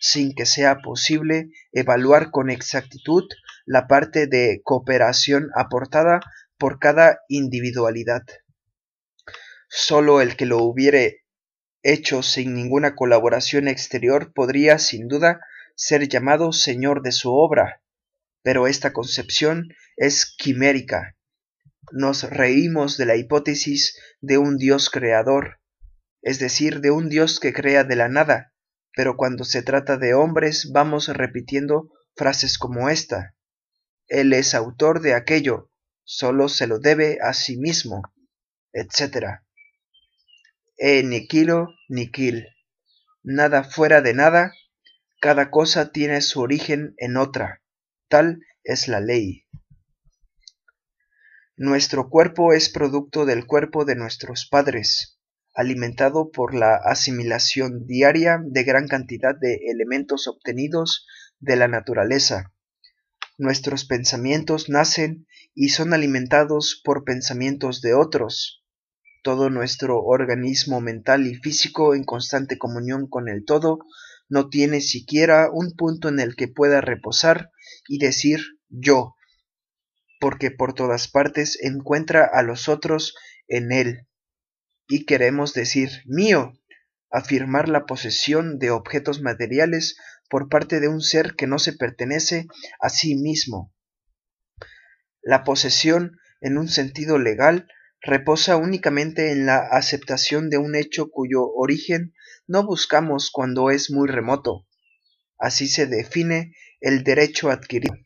[0.00, 3.24] sin que sea posible evaluar con exactitud
[3.64, 6.20] la parte de cooperación aportada
[6.58, 8.22] por cada individualidad.
[9.68, 11.24] Sólo el que lo hubiere
[11.82, 15.40] hecho sin ninguna colaboración exterior podría, sin duda,
[15.76, 17.82] ser llamado señor de su obra,
[18.42, 21.16] pero esta concepción es quimérica.
[21.92, 25.60] Nos reímos de la hipótesis de un Dios creador,
[26.22, 28.52] es decir, de un Dios que crea de la nada,
[28.96, 33.36] pero cuando se trata de hombres vamos repitiendo frases como esta.
[34.08, 35.70] Él es autor de aquello,
[36.06, 38.00] solo se lo debe a sí mismo,
[38.72, 39.40] etc.
[40.78, 42.46] E niquilo niquil.
[43.22, 44.52] Nada fuera de nada,
[45.20, 47.62] cada cosa tiene su origen en otra.
[48.08, 49.46] Tal es la ley.
[51.56, 55.18] Nuestro cuerpo es producto del cuerpo de nuestros padres,
[55.54, 61.06] alimentado por la asimilación diaria de gran cantidad de elementos obtenidos
[61.40, 62.52] de la naturaleza.
[63.38, 65.26] Nuestros pensamientos nacen
[65.58, 68.62] y son alimentados por pensamientos de otros.
[69.22, 73.78] Todo nuestro organismo mental y físico en constante comunión con el todo
[74.28, 77.50] no tiene siquiera un punto en el que pueda reposar
[77.88, 79.14] y decir yo,
[80.20, 83.14] porque por todas partes encuentra a los otros
[83.48, 84.06] en él.
[84.88, 86.52] Y queremos decir mío,
[87.10, 89.96] afirmar la posesión de objetos materiales
[90.28, 92.46] por parte de un ser que no se pertenece
[92.78, 93.72] a sí mismo.
[95.26, 97.66] La posesión, en un sentido legal,
[98.00, 102.14] reposa únicamente en la aceptación de un hecho cuyo origen
[102.46, 104.68] no buscamos cuando es muy remoto.
[105.36, 107.96] Así se define el derecho adquirido.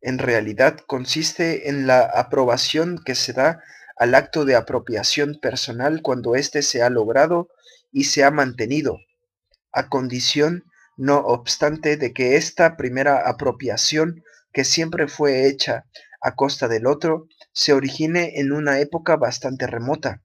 [0.00, 3.62] En realidad consiste en la aprobación que se da
[3.96, 7.50] al acto de apropiación personal cuando éste se ha logrado
[7.92, 8.98] y se ha mantenido,
[9.70, 10.64] a condición,
[10.96, 15.84] no obstante, de que esta primera apropiación, que siempre fue hecha
[16.20, 20.22] a costa del otro, se origine en una época bastante remota.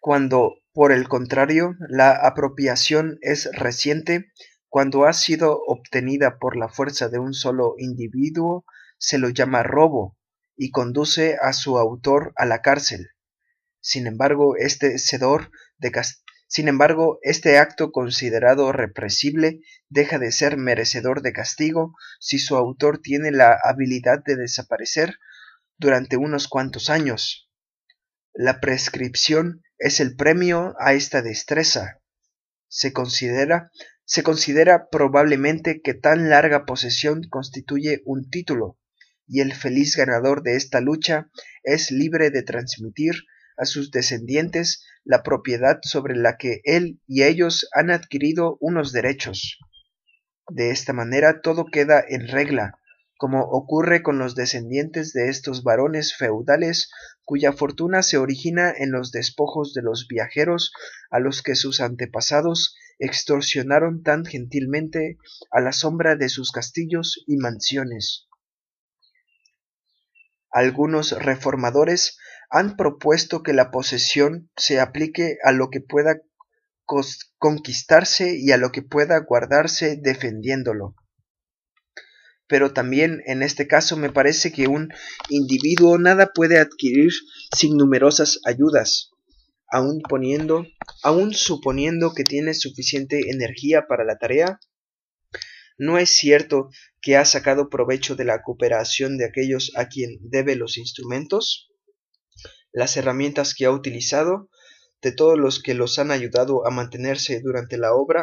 [0.00, 4.32] Cuando, por el contrario, la apropiación es reciente,
[4.68, 8.64] cuando ha sido obtenida por la fuerza de un solo individuo,
[8.98, 10.16] se lo llama robo
[10.56, 13.10] y conduce a su autor a la cárcel.
[13.80, 14.98] Sin embargo, este
[15.78, 15.90] de
[16.54, 23.00] sin embargo, este acto considerado represible deja de ser merecedor de castigo si su autor
[23.00, 25.18] tiene la habilidad de desaparecer
[25.78, 27.50] durante unos cuantos años.
[28.32, 32.00] La prescripción es el premio a esta destreza,
[32.68, 33.72] Se considera,
[34.04, 38.78] se considera probablemente que tan larga posesión constituye un título,
[39.26, 41.26] y el feliz ganador de esta lucha
[41.64, 43.14] es libre de transmitir
[43.56, 49.58] a sus descendientes la propiedad sobre la que él y ellos han adquirido unos derechos.
[50.48, 52.78] De esta manera todo queda en regla,
[53.16, 56.90] como ocurre con los descendientes de estos varones feudales
[57.24, 60.72] cuya fortuna se origina en los despojos de los viajeros
[61.10, 65.16] a los que sus antepasados extorsionaron tan gentilmente
[65.50, 68.28] a la sombra de sus castillos y mansiones.
[70.50, 72.18] Algunos reformadores
[72.50, 76.20] han propuesto que la posesión se aplique a lo que pueda
[77.38, 80.94] conquistarse y a lo que pueda guardarse defendiéndolo.
[82.46, 84.92] Pero también en este caso me parece que un
[85.30, 87.10] individuo nada puede adquirir
[87.56, 89.10] sin numerosas ayudas,
[89.66, 90.66] aun poniendo,
[91.02, 94.60] aun suponiendo que tiene suficiente energía para la tarea,
[95.76, 96.68] no es cierto
[97.00, 101.70] que ha sacado provecho de la cooperación de aquellos a quien debe los instrumentos,
[102.74, 104.50] las herramientas que ha utilizado,
[105.00, 108.22] de todos los que los han ayudado a mantenerse durante la obra,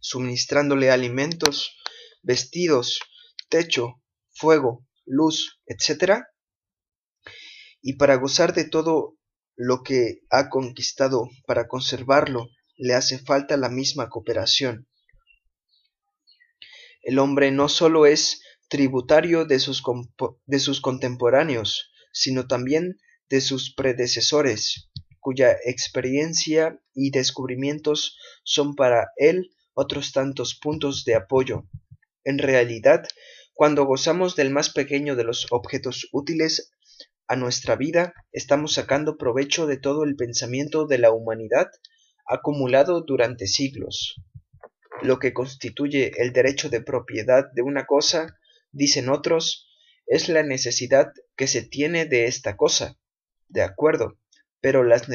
[0.00, 1.76] suministrándole alimentos,
[2.22, 3.00] vestidos,
[3.50, 6.22] techo, fuego, luz, etc.
[7.82, 9.18] Y para gozar de todo
[9.56, 14.88] lo que ha conquistado, para conservarlo, le hace falta la misma cooperación.
[17.02, 19.82] El hombre no sólo es tributario de sus,
[20.46, 22.96] de sus contemporáneos, sino también
[23.28, 31.64] de sus predecesores, cuya experiencia y descubrimientos son para él otros tantos puntos de apoyo.
[32.24, 33.06] En realidad,
[33.54, 36.72] cuando gozamos del más pequeño de los objetos útiles
[37.26, 41.68] a nuestra vida, estamos sacando provecho de todo el pensamiento de la humanidad
[42.26, 44.16] acumulado durante siglos
[45.02, 48.38] lo que constituye el derecho de propiedad de una cosa,
[48.72, 49.68] dicen otros,
[50.06, 52.98] es la necesidad que se tiene de esta cosa.
[53.48, 54.18] De acuerdo,
[54.60, 55.08] pero las,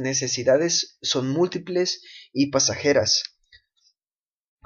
[0.00, 2.02] necesidades son múltiples
[2.32, 3.22] y pasajeras.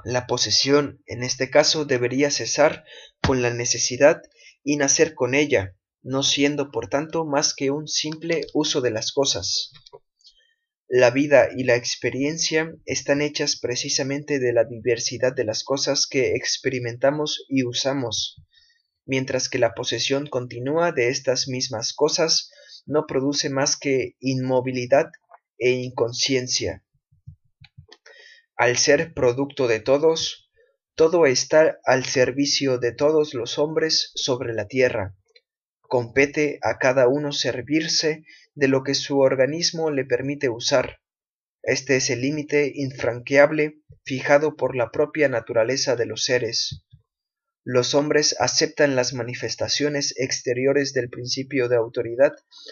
[0.03, 2.83] La posesión, en este caso, debería cesar
[3.21, 4.21] con la necesidad
[4.63, 9.11] y nacer con ella, no siendo por tanto más que un simple uso de las
[9.11, 9.71] cosas.
[10.87, 16.35] La vida y la experiencia están hechas precisamente de la diversidad de las cosas que
[16.35, 18.41] experimentamos y usamos,
[19.07, 22.51] mientras que la posesión continua de estas mismas cosas
[22.85, 25.07] no produce más que inmovilidad
[25.57, 26.83] e inconsciencia.
[28.55, 30.51] Al ser producto de todos,
[30.95, 35.15] todo está al servicio de todos los hombres sobre la tierra.
[35.81, 38.23] Compete a cada uno servirse
[38.55, 40.99] de lo que su organismo le permite usar.
[41.61, 46.83] Este es el límite infranqueable fijado por la propia naturaleza de los seres.
[47.69, 52.31] Los hombres aceptan las manifestaciones exteriores del principio de autoridad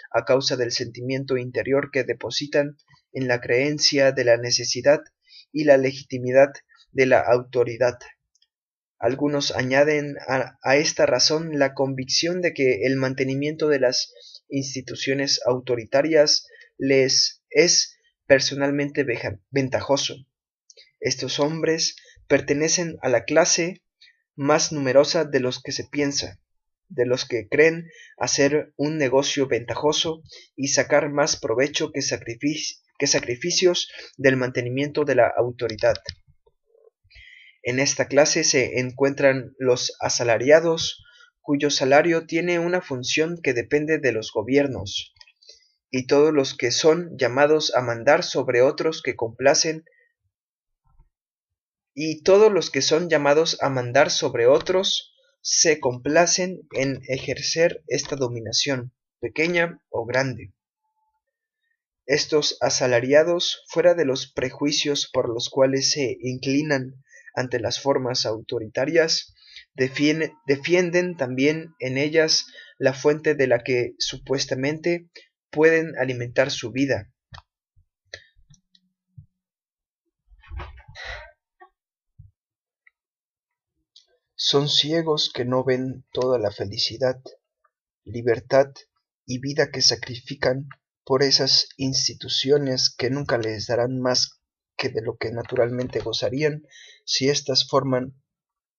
[0.09, 2.77] a causa del sentimiento interior que depositan
[3.11, 5.01] en la creencia de la necesidad
[5.51, 6.53] y la legitimidad
[6.93, 7.99] de la autoridad.
[8.97, 14.13] Algunos añaden a, esta razón la convicción de que el mantenimiento de las
[14.47, 19.05] instituciones autoritarias les es personalmente
[19.49, 20.15] ventajoso.
[21.01, 21.97] Estos hombres
[22.29, 23.81] pertenecen a la clase
[24.35, 26.39] más numerosa de los que se piensa,
[26.89, 30.23] de los que creen hacer un negocio ventajoso
[30.55, 32.01] y sacar más provecho que,
[32.99, 35.95] que sacrificios del mantenimiento de la autoridad.
[37.63, 41.03] En esta clase se encuentran los asalariados,
[41.41, 45.15] cuyo salario tiene una función que depende de los gobiernos,
[45.89, 49.83] y todos los que son llamados a mandar sobre otros que complacen
[51.95, 58.17] y todos los que son llamados a mandar sobre otros se complacen en ejercer esta
[58.17, 60.53] dominación, pequeña o grande.
[62.05, 67.01] Estos asalariados, fuera de los prejuicios por los cuales se inclinan
[67.33, 69.33] ante las formas autoritarias,
[69.73, 72.45] defienden también en ellas
[72.77, 75.09] la fuente de la que supuestamente
[75.49, 77.09] pueden alimentar su vida.
[84.47, 87.19] Son ciegos que no ven toda la felicidad,
[88.03, 88.67] libertad
[89.25, 90.69] y vida que sacrifican
[91.03, 94.39] por esas instituciones que nunca les darán más
[94.77, 96.61] que de lo que naturalmente gozarían
[97.05, 98.21] si estas forman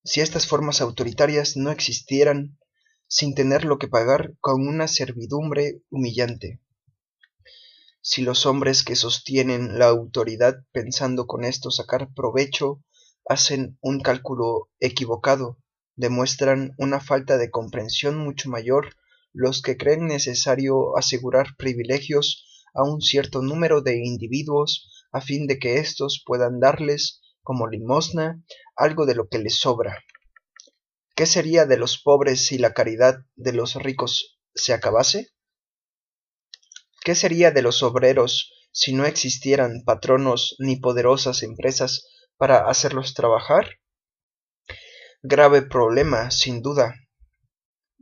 [0.04, 2.60] si estas formas autoritarias no existieran
[3.08, 6.60] sin tener lo que pagar con una servidumbre humillante.
[8.02, 12.84] si los hombres que sostienen la autoridad pensando con esto sacar provecho
[13.28, 15.58] hacen un cálculo equivocado,
[15.96, 18.96] demuestran una falta de comprensión mucho mayor
[19.32, 25.58] los que creen necesario asegurar privilegios a un cierto número de individuos a fin de
[25.58, 28.42] que éstos puedan darles como limosna
[28.76, 30.02] algo de lo que les sobra.
[31.14, 35.30] ¿Qué sería de los pobres si la caridad de los ricos se acabase?
[37.02, 42.06] ¿Qué sería de los obreros si no existieran patronos ni poderosas empresas
[42.36, 43.80] para hacerlos trabajar?
[45.22, 46.94] Grave problema, sin duda.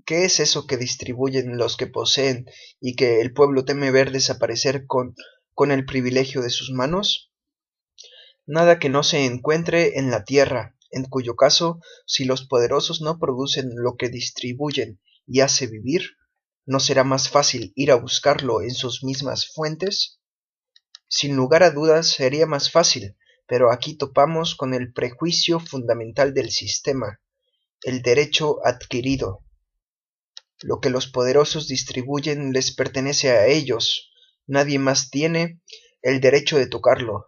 [0.05, 2.47] ¿Qué es eso que distribuyen los que poseen
[2.81, 5.15] y que el pueblo teme ver desaparecer con,
[5.55, 7.33] con el privilegio de sus manos?
[8.47, 13.19] Nada que no se encuentre en la tierra, en cuyo caso, si los poderosos no
[13.19, 16.11] producen lo que distribuyen y hace vivir,
[16.67, 20.21] ¿no será más fácil ir a buscarlo en sus mismas fuentes?
[21.09, 23.17] Sin lugar a dudas sería más fácil,
[23.47, 27.21] pero aquí topamos con el prejuicio fundamental del sistema,
[27.83, 29.45] el derecho adquirido.
[30.63, 34.11] Lo que los poderosos distribuyen les pertenece a ellos,
[34.47, 35.61] nadie más tiene
[36.03, 37.27] el derecho de tocarlo.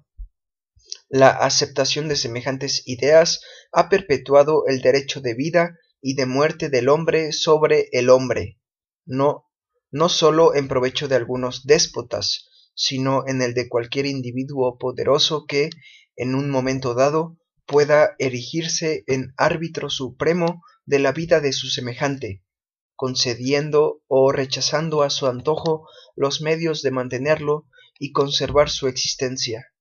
[1.08, 3.40] La aceptación de semejantes ideas
[3.72, 8.58] ha perpetuado el derecho de vida y de muerte del hombre sobre el hombre,
[9.04, 9.46] no,
[9.90, 15.70] no sólo en provecho de algunos déspotas, sino en el de cualquier individuo poderoso que,
[16.16, 17.36] en un momento dado,
[17.66, 22.42] pueda erigirse en árbitro supremo de la vida de su semejante,
[22.94, 27.66] concediendo o rechazando a su antojo los medios de mantenerlo
[27.98, 29.72] y conservar su existencia.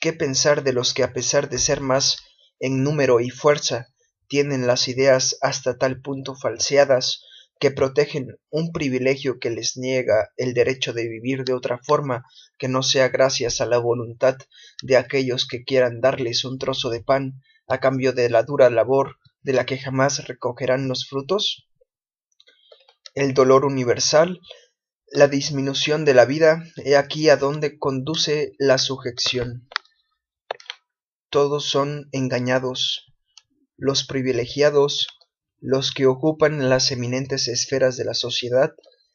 [0.00, 2.18] ¿Qué pensar de los que a pesar de ser más
[2.58, 3.88] en número y fuerza,
[4.28, 7.22] tienen las ideas hasta tal punto falseadas
[7.62, 12.24] que protegen un privilegio que les niega el derecho de vivir de otra forma
[12.58, 14.36] que no sea gracias a la voluntad
[14.82, 19.18] de aquellos que quieran darles un trozo de pan a cambio de la dura labor
[19.42, 21.68] de la que jamás recogerán los frutos?
[23.14, 24.40] El dolor universal,
[25.12, 29.68] la disminución de la vida, he aquí a donde conduce la sujeción.
[31.30, 33.14] Todos son engañados,
[33.76, 35.06] los privilegiados,
[35.62, 38.74] los que ocupan las eminentes esferas de la sociedad,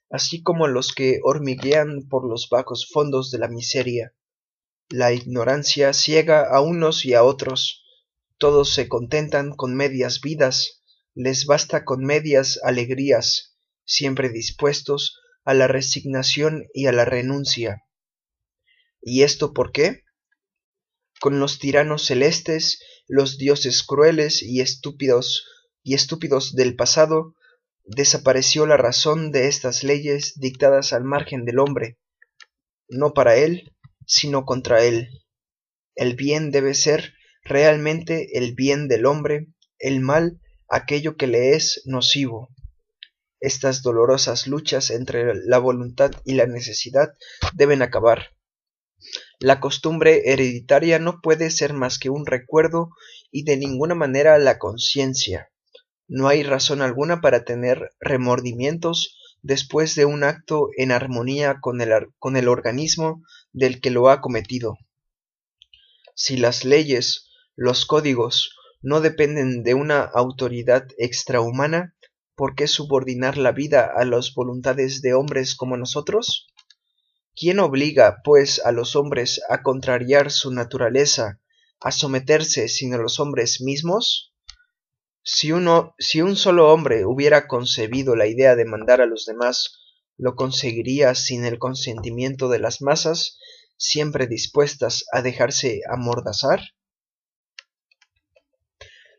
[0.10, 4.14] así como los que hormiguean por los bajos fondos de la miseria.
[4.88, 7.84] La ignorancia ciega a unos y a otros,
[8.38, 10.84] todos se contentan con medias vidas,
[11.14, 17.84] les basta con medias alegrías, siempre dispuestos a la resignación y a la renuncia.
[19.02, 20.06] ¿Y esto por qué?
[21.20, 25.43] Con los tiranos celestes, los dioses crueles y estúpidos
[25.88, 27.34] y estúpidos del pasado,
[27.86, 31.98] desapareció la razón de estas leyes dictadas al margen del hombre,
[32.90, 33.74] no para él,
[34.06, 35.08] sino contra él.
[35.96, 39.48] El bien debe ser realmente el bien del hombre,
[39.80, 42.50] el mal aquello que le es nocivo.
[43.40, 47.14] Estas dolorosas luchas entre la voluntad y la necesidad
[47.54, 48.36] deben acabar.
[49.40, 52.90] La costumbre hereditaria no puede ser más que un recuerdo
[53.32, 55.50] y de ninguna manera la conciencia.
[56.08, 61.91] No hay razón alguna para tener remordimientos después de un acto en armonía con el,
[62.18, 64.78] con el organismo del que lo ha cometido.
[66.16, 71.95] Si las leyes, los códigos, no dependen de una autoridad extrahumana,
[72.36, 76.47] ¿por qué subordinar la vida a las voluntades de hombres como nosotros?
[77.36, 81.39] ¿Quién obliga, pues, a los hombres a contrariar su naturaleza,
[81.80, 84.34] a someterse sino los hombres mismos?
[85.30, 89.82] Si, uno, si un solo hombre hubiera concebido la idea de mandar a los demás,
[90.16, 93.38] lo conseguiría sin el consentimiento de las masas,
[93.76, 96.62] siempre dispuestas a dejarse amordazar?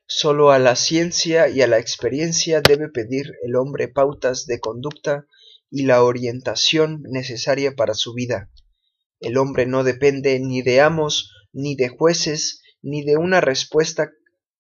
[0.07, 5.27] Solo a la ciencia y a la experiencia debe pedir el hombre pautas de conducta
[5.71, 8.51] y la orientación necesaria para su vida.
[9.21, 14.11] El hombre no depende ni de amos, ni de jueces, ni de una respuesta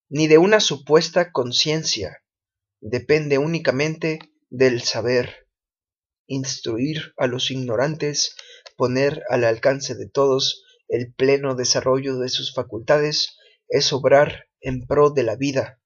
[0.08, 2.22] ni de una supuesta conciencia,
[2.80, 4.18] depende únicamente
[4.50, 5.48] del saber.
[6.26, 8.36] Instruir a los ignorantes,
[8.76, 13.36] poner al alcance de todos el pleno desarrollo de sus facultades,
[13.68, 15.80] es obrar en pro de la vida.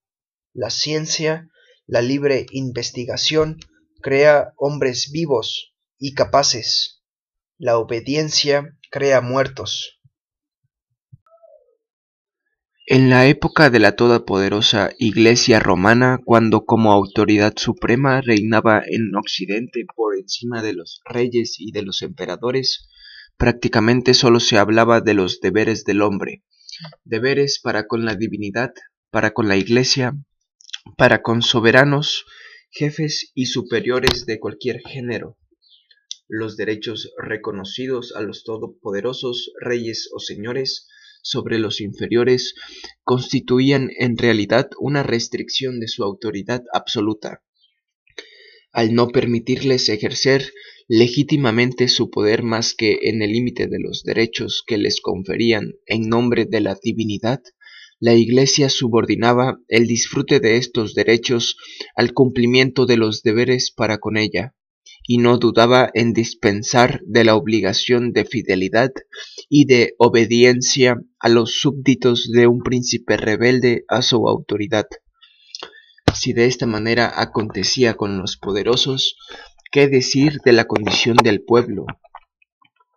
[0.53, 1.49] La ciencia,
[1.87, 3.59] la libre investigación,
[4.01, 7.03] crea hombres vivos y capaces.
[7.59, 10.01] La obediencia crea muertos.
[12.87, 19.87] En la época de la todopoderosa Iglesia romana, cuando como autoridad suprema reinaba en Occidente
[19.95, 22.89] por encima de los reyes y de los emperadores,
[23.37, 26.43] prácticamente solo se hablaba de los deberes del hombre,
[27.05, 28.73] deberes para con la divinidad,
[29.11, 30.17] para con la iglesia,
[30.97, 32.25] para con soberanos,
[32.69, 35.39] jefes y superiores de cualquier género,
[36.27, 40.89] los derechos reconocidos a los todopoderosos reyes o señores
[41.23, 42.55] sobre los inferiores
[43.05, 47.43] constituían en realidad una restricción de su autoridad absoluta.
[48.73, 50.53] Al no permitirles ejercer
[50.89, 56.09] legítimamente su poder más que en el límite de los derechos que les conferían en
[56.09, 57.41] nombre de la divinidad,
[58.01, 61.57] la Iglesia subordinaba el disfrute de estos derechos
[61.95, 64.57] al cumplimiento de los deberes para con ella,
[65.07, 68.91] y no dudaba en dispensar de la obligación de fidelidad
[69.49, 74.87] y de obediencia a los súbditos de un príncipe rebelde a su autoridad.
[76.15, 79.17] Si de esta manera acontecía con los poderosos,
[79.71, 81.87] ¿qué decir de la condición del pueblo?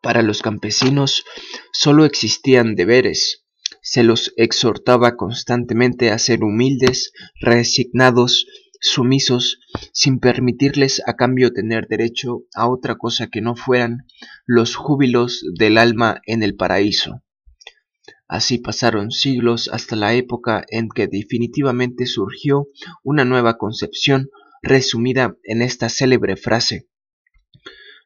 [0.01, 1.23] Para los campesinos
[1.71, 3.45] sólo existían deberes,
[3.81, 8.47] se los exhortaba constantemente a ser humildes, resignados
[8.81, 9.59] sumisos
[9.93, 14.05] sin permitirles a cambio tener derecho a otra cosa que no fueran
[14.45, 17.21] los júbilos del alma en el paraíso.
[18.27, 22.67] Así pasaron siglos hasta la época en que definitivamente surgió
[23.03, 24.29] una nueva concepción
[24.63, 26.89] resumida en esta célebre frase.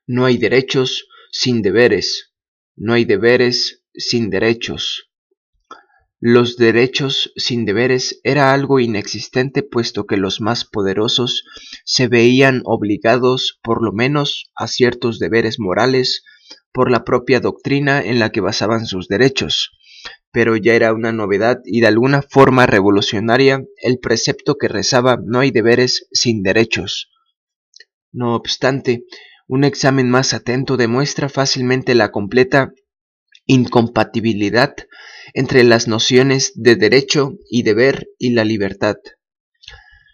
[0.05, 2.33] No hay derechos sin deberes,
[2.75, 5.08] no hay deberes sin derechos.
[6.21, 11.45] Los derechos sin deberes era algo inexistente puesto que los más poderosos
[11.85, 16.25] se veían obligados por lo menos a ciertos deberes morales
[16.73, 19.71] por la propia doctrina en la que basaban sus derechos.
[20.31, 25.39] Pero ya era una novedad y de alguna forma revolucionaria el precepto que rezaba no
[25.39, 27.09] hay deberes sin derechos.
[28.11, 29.05] No obstante,
[29.47, 32.73] un examen más atento demuestra fácilmente la completa
[33.49, 34.75] incompatibilidad
[35.33, 38.97] entre las nociones de derecho y deber y la libertad.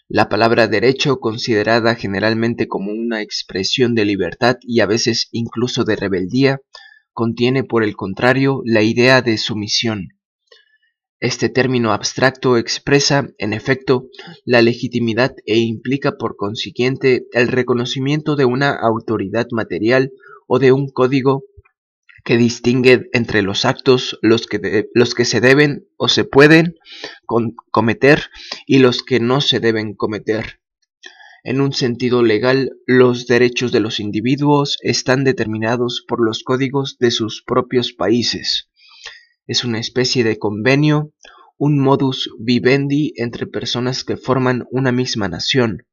[0.07, 5.97] La palabra derecho, considerada generalmente como una expresión de libertad y a veces incluso de
[5.97, 6.61] rebeldía,
[7.11, 10.17] contiene por el contrario la idea de sumisión.
[11.19, 14.07] Este término abstracto expresa, en efecto,
[14.45, 20.13] la legitimidad e implica por consiguiente el reconocimiento de una autoridad material
[20.47, 21.43] o de un código
[22.25, 26.75] que distingue entre los actos los que, los que se deben o se pueden
[27.71, 28.23] cometer
[28.65, 30.59] y los que no se deben cometer.
[31.43, 37.11] En un sentido legal, los derechos de los individuos están determinados por los códigos de
[37.11, 38.71] sus propios países.
[39.45, 41.13] Es una especie de convenio,
[41.57, 45.85] un modus vivendi entre personas que forman una misma nación,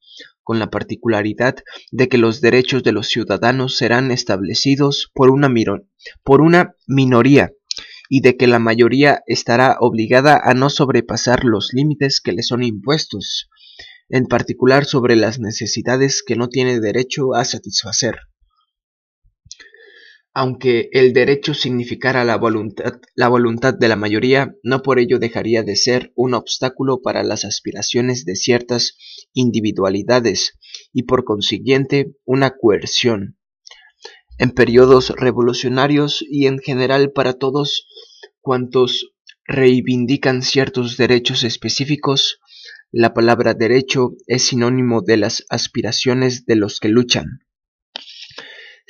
[0.43, 1.57] con la particularidad
[1.91, 5.53] de que los derechos de los ciudadanos serán establecidos por una,
[6.23, 7.53] por una minoría
[8.09, 12.63] y de que la mayoría estará obligada a no sobrepasar los límites que le son
[12.63, 13.49] impuestos,
[14.09, 18.17] en particular sobre las necesidades que no tiene derecho a satisfacer
[20.35, 25.63] aunque el derecho significara la voluntad, la voluntad de la mayoría, no por ello dejaría
[25.63, 28.97] de ser un obstáculo para las aspiraciones de ciertas
[29.35, 30.59] individualidades
[30.93, 33.37] y por consiguiente una coerción.
[34.39, 37.87] En periodos revolucionarios y en general para todos
[38.41, 39.13] cuantos
[39.45, 42.41] reivindican ciertos derechos específicos,
[42.91, 47.41] la palabra derecho es sinónimo de las aspiraciones de los que luchan.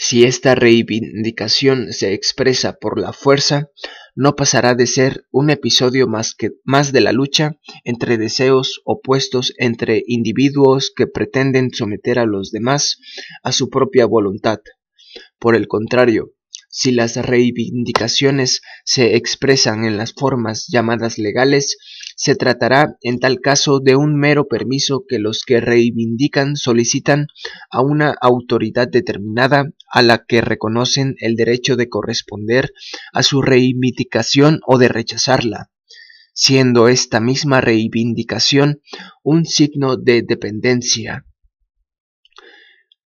[0.04, 3.68] Si esta reivindicación se expresa por la fuerza,
[4.16, 7.52] no pasará de ser un episodio más, que, más de la lucha
[7.84, 12.98] entre deseos opuestos entre individuos que pretenden someter a los demás
[13.44, 14.58] a su propia voluntad.
[15.38, 16.32] Por el contrario,
[16.68, 21.76] si las reivindicaciones se expresan en las formas llamadas legales,
[22.16, 27.26] se tratará en tal caso de un mero permiso que los que reivindican solicitan
[27.70, 32.72] a una autoridad determinada a la que reconocen el derecho de corresponder
[33.12, 35.70] a su reivindicación o de rechazarla,
[36.32, 38.80] siendo esta misma reivindicación
[39.22, 41.26] un signo de dependencia.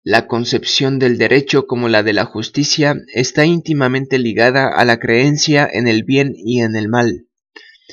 [0.03, 5.67] La concepción del derecho como la de la justicia está íntimamente ligada a la creencia
[5.71, 7.27] en el bien y en el mal.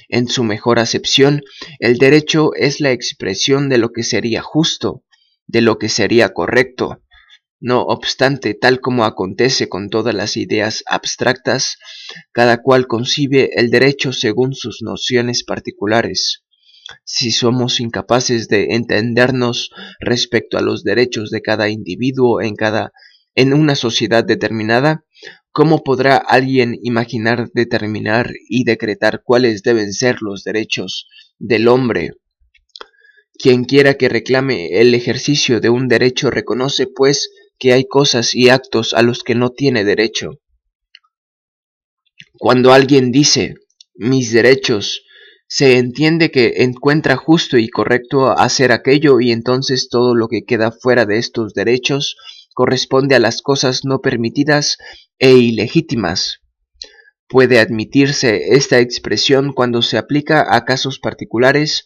[0.09, 1.43] En su mejor acepción,
[1.79, 5.05] el derecho es la expresión de lo que sería justo,
[5.47, 7.01] de lo que sería correcto.
[7.65, 11.77] No obstante, tal como acontece con todas las ideas abstractas,
[12.33, 16.43] cada cual concibe el derecho según sus nociones particulares.
[17.05, 22.91] Si somos incapaces de entendernos respecto a los derechos de cada individuo en cada
[23.37, 25.05] en una sociedad determinada,
[25.53, 31.07] ¿cómo podrá alguien imaginar, determinar y decretar cuáles deben ser los derechos
[31.39, 32.11] del hombre?
[33.39, 37.31] Quien quiera que reclame el ejercicio de un derecho reconoce, pues,
[37.63, 40.41] que hay cosas y actos a los que no tiene derecho.
[42.37, 43.55] Cuando alguien dice
[43.95, 45.05] mis derechos,
[45.47, 50.73] se entiende que encuentra justo y correcto hacer aquello y entonces todo lo que queda
[50.73, 52.17] fuera de estos derechos
[52.53, 54.77] corresponde a las cosas no permitidas
[55.21, 56.41] e ilegítimas.
[57.29, 61.85] Puede admitirse esta expresión cuando se aplica a casos particulares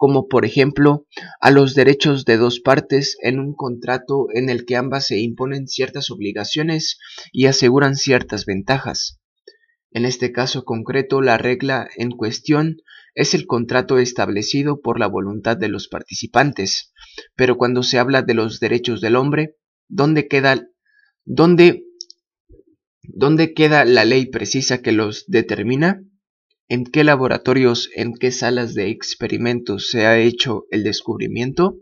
[0.00, 1.06] como por ejemplo
[1.42, 5.68] a los derechos de dos partes en un contrato en el que ambas se imponen
[5.68, 6.98] ciertas obligaciones
[7.32, 9.20] y aseguran ciertas ventajas.
[9.90, 12.78] En este caso concreto, la regla en cuestión
[13.14, 16.94] es el contrato establecido por la voluntad de los participantes,
[17.36, 20.66] pero cuando se habla de los derechos del hombre, ¿dónde queda,
[21.26, 21.84] dónde,
[23.54, 26.02] queda la ley precisa que los determina?
[26.72, 31.78] ¿En qué laboratorios, en qué salas de experimentos se ha hecho el descubrimiento?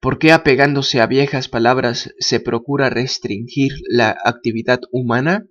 [0.00, 5.46] ¿Por qué apegándose a viejas palabras se procura restringir la actividad humana?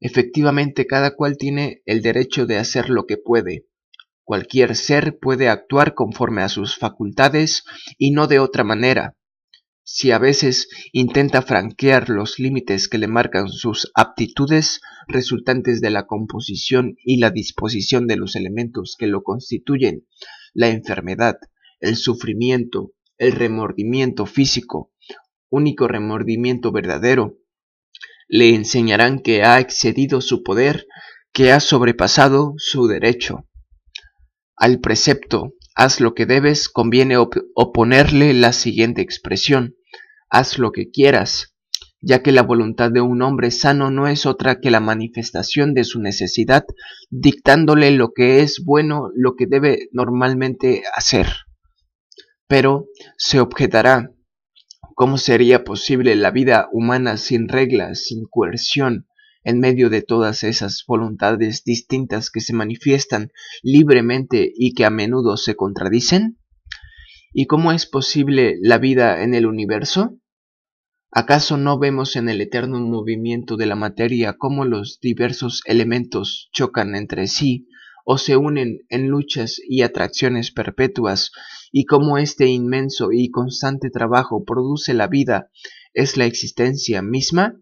[0.00, 3.66] Efectivamente, cada cual tiene el derecho de hacer lo que puede.
[4.24, 7.62] Cualquier ser puede actuar conforme a sus facultades
[7.98, 9.15] y no de otra manera.
[9.88, 16.08] Si a veces intenta franquear los límites que le marcan sus aptitudes resultantes de la
[16.08, 20.04] composición y la disposición de los elementos que lo constituyen,
[20.54, 21.36] la enfermedad,
[21.78, 24.92] el sufrimiento, el remordimiento físico,
[25.50, 27.38] único remordimiento verdadero,
[28.26, 30.88] le enseñarán que ha excedido su poder,
[31.32, 33.46] que ha sobrepasado su derecho.
[34.56, 39.75] Al precepto, haz lo que debes, conviene oponerle la siguiente expresión,
[40.28, 41.54] haz lo que quieras,
[42.00, 45.84] ya que la voluntad de un hombre sano no es otra que la manifestación de
[45.84, 46.64] su necesidad,
[47.10, 51.26] dictándole lo que es bueno, lo que debe normalmente hacer.
[52.48, 54.12] Pero se objetará,
[54.98, 59.06] ¿Cómo sería posible la vida humana sin reglas, sin coerción,
[59.44, 63.30] en medio de todas esas voluntades distintas que se manifiestan
[63.62, 66.38] libremente y que a menudo se contradicen?
[67.38, 70.18] ¿Y cómo es posible la vida en el universo?
[71.10, 76.96] ¿Acaso no vemos en el eterno movimiento de la materia cómo los diversos elementos chocan
[76.96, 77.68] entre sí
[78.06, 81.30] o se unen en luchas y atracciones perpetuas
[81.72, 85.50] y cómo este inmenso y constante trabajo produce la vida
[85.92, 87.60] es la existencia misma?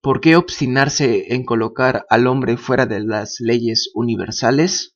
[0.00, 4.94] ¿Por qué obstinarse en colocar al hombre fuera de las leyes universales?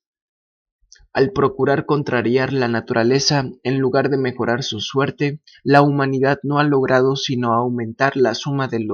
[1.16, 6.64] Al procurar contrariar la naturaleza en lugar de mejorar su suerte, la humanidad no ha
[6.64, 8.86] logrado sino aumentar la suma de,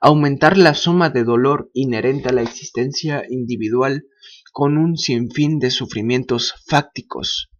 [0.00, 4.04] aumentar la suma de dolor inherente a la existencia individual
[4.52, 7.50] con un sinfín de sufrimientos fácticos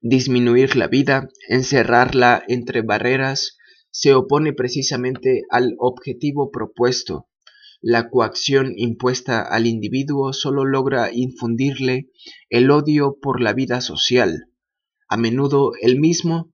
[0.00, 3.58] disminuir la vida, encerrarla entre barreras,
[3.90, 7.28] se opone precisamente al objetivo propuesto.
[7.82, 12.10] La coacción impuesta al individuo solo logra infundirle
[12.50, 14.50] el odio por la vida social.
[15.08, 16.52] A menudo el mismo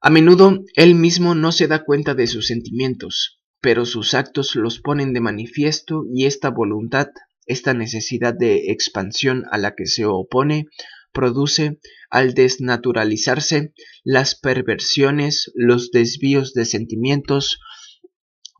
[0.00, 4.80] a menudo él mismo no se da cuenta de sus sentimientos, pero sus actos los
[4.80, 7.08] ponen de manifiesto y esta voluntad,
[7.46, 10.66] esta necesidad de expansión a la que se opone,
[11.12, 13.72] produce al desnaturalizarse
[14.04, 17.58] las perversiones, los desvíos de sentimientos,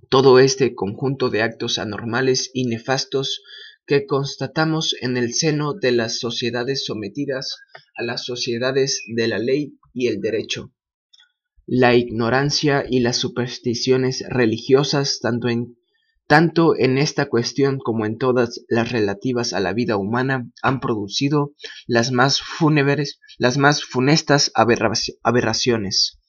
[0.09, 3.43] todo este conjunto de actos anormales y nefastos
[3.87, 7.57] que constatamos en el seno de las sociedades sometidas
[7.97, 10.73] a las sociedades de la ley y el derecho.
[11.67, 15.79] La ignorancia y las supersticiones religiosas, tanto en
[16.29, 21.55] tanto en esta cuestión como en todas las relativas a la vida humana, han producido
[21.87, 26.21] las más fúnebres, las más funestas aberraciones.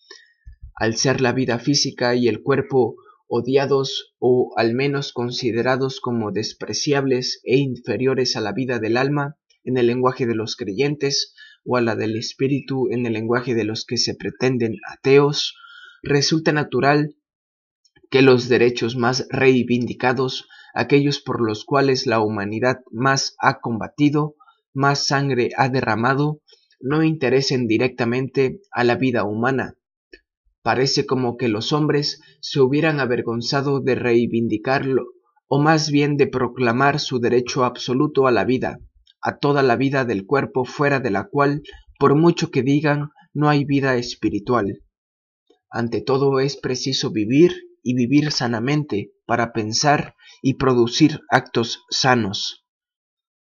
[0.74, 2.96] Al ser la vida física y el cuerpo
[3.30, 9.78] odiados o al menos considerados como despreciables e inferiores a la vida del alma en
[9.78, 13.86] el lenguaje de los creyentes o a la del espíritu en el lenguaje de los
[13.86, 15.56] que se pretenden ateos,
[16.02, 17.16] resulta natural
[18.10, 24.36] que los derechos más reivindicados, aquellos por los cuales la humanidad más ha combatido,
[24.74, 26.42] más sangre ha derramado,
[26.80, 29.76] no interesen directamente a la vida humana.
[30.62, 35.08] Parece como que los hombres se hubieran avergonzado de reivindicarlo,
[35.48, 38.80] o más bien de proclamar su derecho absoluto a la vida,
[39.22, 41.64] a toda la vida del cuerpo fuera de la cual,
[41.98, 44.84] por mucho que digan, no hay vida espiritual.
[45.70, 47.54] Ante todo es preciso vivir
[47.84, 52.66] y vivir sanamente, para pensar y producir actos sanos.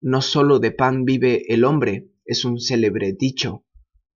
[0.01, 3.65] No sólo de pan vive el hombre, es un célebre dicho.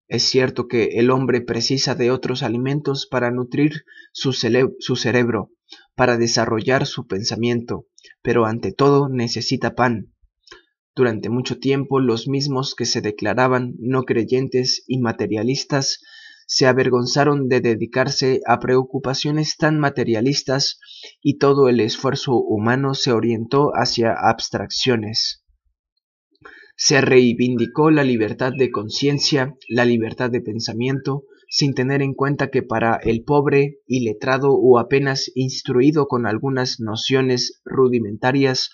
[0.07, 5.51] Es cierto que el hombre precisa de otros alimentos para nutrir su, cerebro,
[5.95, 7.87] para desarrollar su pensamiento,
[8.21, 10.13] pero ante todo necesita pan.
[10.95, 15.99] Durante mucho tiempo los mismos que se declaraban no creyentes y materialistas
[16.47, 20.79] se avergonzaron de dedicarse a preocupaciones tan materialistas
[21.21, 25.44] y todo el esfuerzo humano se orientó hacia abstracciones.
[26.77, 32.63] Se reivindicó la libertad de conciencia, la libertad de pensamiento, sin tener en cuenta que
[32.63, 38.71] para el pobre, iletrado o apenas instruido con algunas nociones rudimentarias,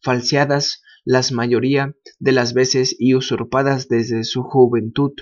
[0.00, 5.12] falseadas, las mayoría de las veces y usurpadas desde su juventud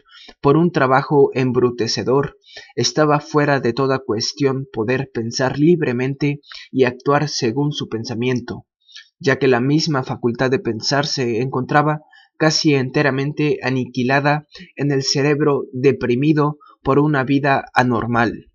[0.41, 2.39] por un trabajo embrutecedor,
[2.76, 8.66] estaba fuera de toda cuestión poder pensar libremente y actuar según su pensamiento,
[9.18, 12.03] ya que la misma facultad de pensar se encontraba
[12.37, 18.51] casi enteramente aniquilada en el cerebro deprimido por una vida anormal.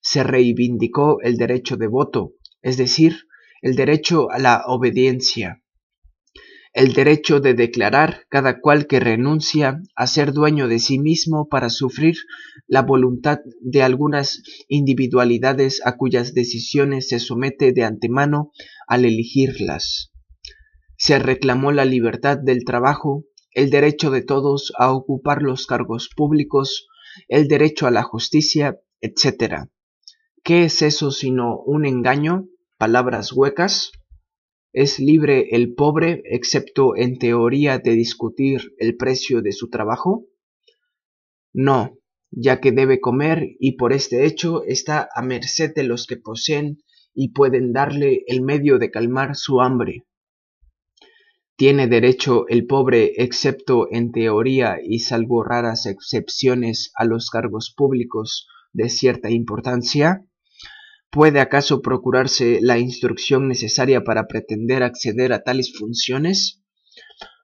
[0.00, 2.32] Se reivindicó el derecho de voto,
[2.62, 3.26] es decir,
[3.60, 5.62] el derecho a la obediencia,
[6.74, 11.68] el derecho de declarar cada cual que renuncia a ser dueño de sí mismo para
[11.68, 12.16] sufrir
[12.66, 18.52] la voluntad de algunas individualidades a cuyas decisiones se somete de antemano
[18.86, 20.11] al elegirlas.
[20.96, 26.88] Se reclamó la libertad del trabajo, el derecho de todos a ocupar los cargos públicos,
[27.28, 29.68] el derecho a la justicia, etc.
[30.42, 32.48] ¿Qué es eso sino un engaño?
[32.78, 33.92] ¿Palabras huecas?
[34.72, 40.26] ¿Es libre el pobre, excepto en teoría, de discutir el precio de su trabajo?
[41.52, 41.98] No,
[42.30, 46.78] ya que debe comer y por este hecho está a merced de los que poseen
[47.14, 50.06] y pueden darle el medio de calmar su hambre.
[51.56, 58.48] ¿Tiene derecho el pobre, excepto en teoría y salvo raras excepciones, a los cargos públicos
[58.72, 60.24] de cierta importancia?
[61.10, 66.62] ¿Puede acaso procurarse la instrucción necesaria para pretender acceder a tales funciones?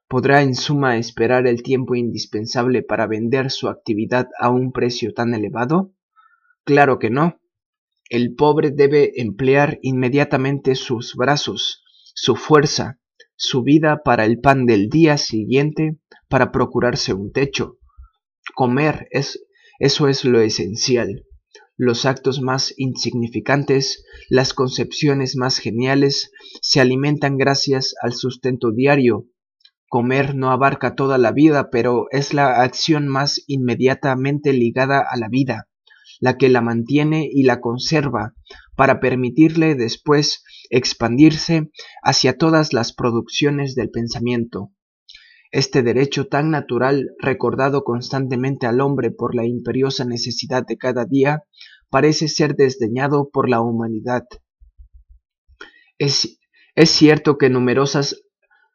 [0.08, 5.34] ¿Podrá en suma esperar el tiempo indispensable para vender su actividad a un precio tan
[5.34, 5.92] elevado?
[6.64, 7.38] Claro que no.
[8.08, 11.84] El pobre debe emplear inmediatamente sus brazos,
[12.14, 12.98] su fuerza,
[13.38, 15.96] su vida para el pan del día siguiente,
[16.28, 17.78] para procurarse un techo.
[18.54, 19.42] Comer es
[19.78, 21.24] eso es lo esencial
[21.78, 29.26] los actos más insignificantes, las concepciones más geniales, se alimentan gracias al sustento diario.
[29.88, 35.28] Comer no abarca toda la vida, pero es la acción más inmediatamente ligada a la
[35.28, 35.68] vida,
[36.20, 38.34] la que la mantiene y la conserva,
[38.76, 41.70] para permitirle después expandirse
[42.02, 44.72] hacia todas las producciones del pensamiento.
[45.50, 51.44] Este derecho tan natural, recordado constantemente al hombre por la imperiosa necesidad de cada día,
[51.88, 54.24] parece ser desdeñado por la humanidad.
[55.96, 56.38] Es,
[56.74, 58.22] es cierto que numerosas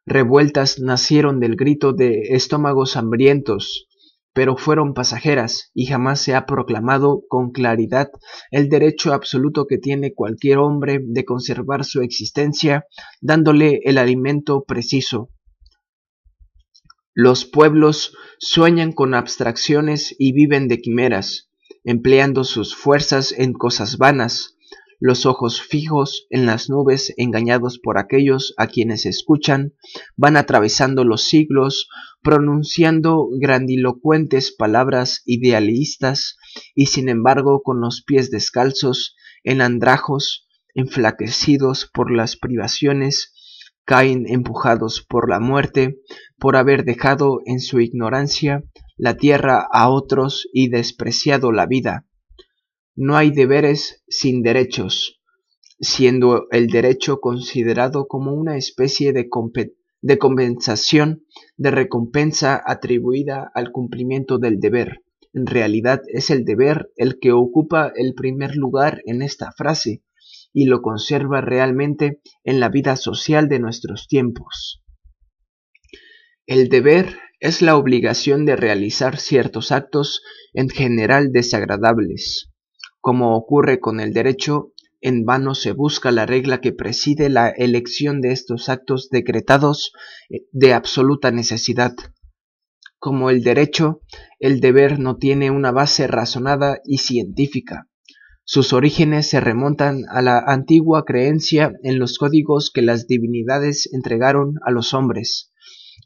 [0.05, 3.87] revueltas nacieron del grito de estómagos hambrientos,
[4.33, 8.09] pero fueron pasajeras y jamás se ha proclamado con claridad
[8.51, 12.85] el derecho absoluto que tiene cualquier hombre de conservar su existencia
[13.21, 15.29] dándole el alimento preciso.
[17.13, 21.51] Los pueblos sueñan con abstracciones y viven de quimeras,
[21.83, 24.52] empleando sus fuerzas en cosas vanas,
[25.03, 29.73] los ojos fijos en las nubes engañados por aquellos a quienes escuchan,
[30.15, 31.89] van atravesando los siglos,
[32.21, 36.37] pronunciando grandilocuentes palabras idealistas
[36.73, 43.33] y sin embargo con los pies descalzos en andrajos, enflaquecidos por las privaciones,
[43.83, 45.97] caen empujados por la muerte,
[46.39, 48.63] por haber dejado en su ignorancia
[48.95, 52.05] la tierra a otros y despreciado la vida.
[52.95, 55.19] No hay deberes sin derechos,
[55.79, 59.29] siendo el derecho considerado como una especie de,
[60.19, 61.25] compensación,
[61.57, 65.01] de recompensa atribuida al cumplimiento del deber.
[65.33, 70.03] En realidad es el deber el que ocupa el primer lugar en esta frase,
[70.53, 74.83] y lo conserva realmente en la vida social de nuestros tiempos.
[76.45, 80.21] El deber es la obligación de realizar ciertos actos
[80.53, 82.52] en general desagradables.
[83.03, 88.21] Como ocurre con el derecho, en vano se busca la regla que preside la elección
[88.21, 89.91] de estos actos decretados
[90.29, 91.91] eh, de absoluta necesidad.
[92.99, 93.99] Como el derecho,
[94.39, 97.89] el deber no tiene una base razonada y científica,
[98.45, 104.53] Sus orígenes se remontan a la antigua creencia en los códigos que las divinidades entregaron
[104.65, 105.51] a los hombres,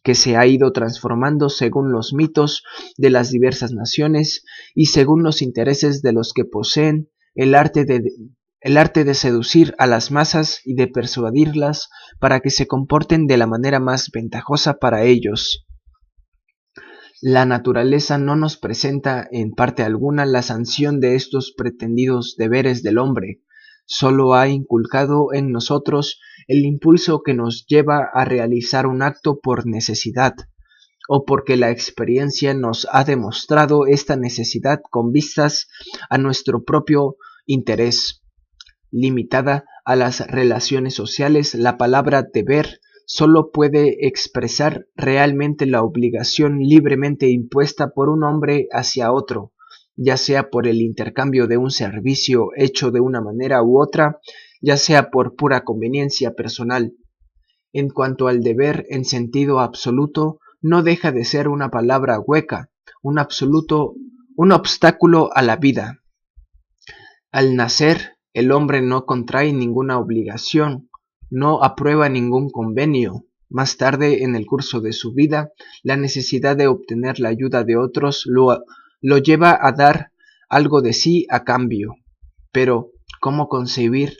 [0.03, 2.63] que se ha ido transformando según los mitos
[2.97, 4.43] de las diversas naciones
[4.75, 8.03] y según los intereses de los que poseen el arte de,
[8.61, 11.89] el arte de seducir a las masas y de persuadirlas
[12.19, 15.65] para que se comporten de la manera más ventajosa para ellos.
[17.21, 22.99] La naturaleza no nos presenta en parte alguna la sanción de estos pretendidos deberes del
[22.99, 23.41] hombre,
[23.85, 29.67] sólo ha inculcado en nosotros el impulso que nos lleva a realizar un acto por
[29.67, 30.33] necesidad,
[31.09, 35.67] o porque la experiencia nos ha demostrado esta necesidad con vistas
[36.09, 38.23] a nuestro propio interés.
[38.91, 47.29] Limitada a las relaciones sociales, la palabra deber sólo puede expresar realmente la obligación libremente
[47.29, 49.53] impuesta por un hombre hacia otro,
[49.95, 54.19] ya sea por el intercambio de un servicio hecho de una manera u otra,
[54.62, 56.93] ya sea por pura conveniencia personal.
[57.74, 62.70] En cuanto al deber en sentido absoluto, no deja de ser una palabra hueca,
[63.01, 63.93] un absoluto,
[64.36, 66.01] un obstáculo a la vida.
[67.32, 70.89] Al nacer, el hombre no contrae ninguna obligación,
[71.30, 73.26] no aprueba ningún convenio.
[73.49, 75.51] Más tarde, en el curso de su vida,
[75.84, 78.64] la necesidad de obtener la ayuda de otros lo,
[79.01, 80.12] lo lleva a dar
[80.49, 81.95] algo de sí a cambio.
[82.51, 82.91] Pero,
[83.22, 84.18] ¿cómo concebir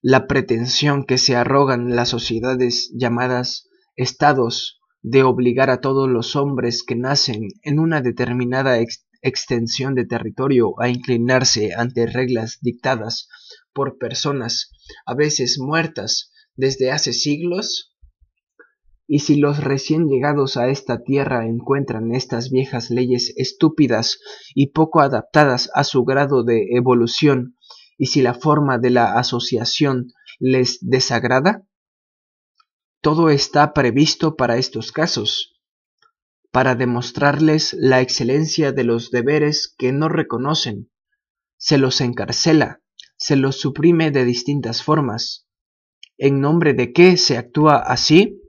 [0.00, 6.82] la pretensión que se arrogan las sociedades llamadas estados de obligar a todos los hombres
[6.82, 8.78] que nacen en una determinada
[9.22, 13.28] extensión de territorio a inclinarse ante reglas dictadas
[13.72, 14.70] por personas
[15.06, 17.96] a veces muertas desde hace siglos?
[19.06, 24.18] Y si los recién llegados a esta tierra encuentran estas viejas leyes estúpidas
[24.54, 27.56] y poco adaptadas a su grado de evolución,
[27.98, 31.66] y si la forma de la asociación les desagrada,
[33.02, 35.60] todo está previsto para estos casos,
[36.50, 40.90] para demostrarles la excelencia de los deberes que no reconocen,
[41.58, 42.80] se los encarcela,
[43.16, 45.48] se los suprime de distintas formas,
[46.20, 48.42] ¿En nombre de qué se actúa así?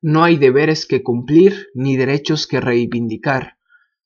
[0.00, 3.58] No hay deberes que cumplir ni derechos que reivindicar.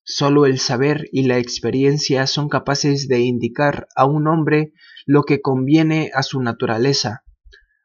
[0.04, 4.72] Solo el saber y la experiencia son capaces de indicar a un hombre
[5.06, 7.24] lo que conviene a su naturaleza.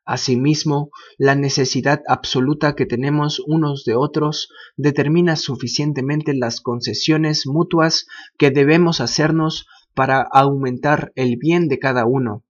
[0.06, 8.06] Asimismo, la necesidad absoluta que tenemos unos de otros determina suficientemente las concesiones mutuas
[8.38, 12.44] que debemos hacernos para aumentar el bien de cada uno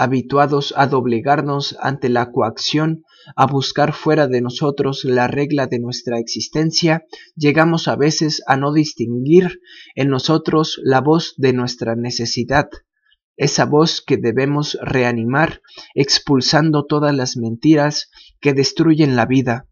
[0.00, 3.04] habituados a doblegarnos ante la coacción,
[3.36, 7.04] a buscar fuera de nosotros la regla de nuestra existencia,
[7.36, 9.60] llegamos a veces a no distinguir
[9.94, 12.68] en nosotros la voz de nuestra necesidad,
[13.36, 15.62] esa voz que debemos reanimar,
[15.94, 18.10] expulsando todas las mentiras
[18.40, 19.66] que destruyen la vida.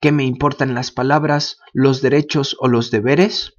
[0.00, 3.54] ¿Qué me importan las palabras, los derechos o los deberes?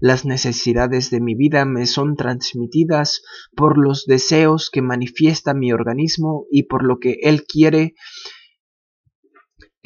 [0.00, 3.22] Las necesidades de mi vida me son transmitidas
[3.54, 7.94] por los deseos que manifiesta mi organismo y por lo que él quiere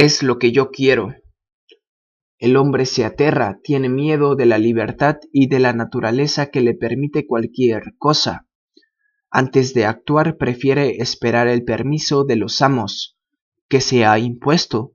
[0.01, 1.14] es lo que yo quiero.
[2.38, 6.72] El hombre se aterra, tiene miedo de la libertad y de la naturaleza que le
[6.72, 8.48] permite cualquier cosa.
[9.30, 13.18] Antes de actuar prefiere esperar el permiso de los amos,
[13.68, 14.94] que se ha impuesto.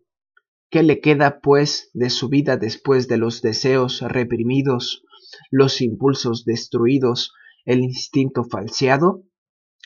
[0.72, 5.03] ¿Qué le queda, pues, de su vida después de los deseos reprimidos,
[5.51, 7.32] los impulsos destruidos,
[7.64, 9.22] el instinto falseado?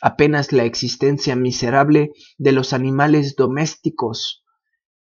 [0.02, 4.46] Apenas la existencia miserable de los animales domésticos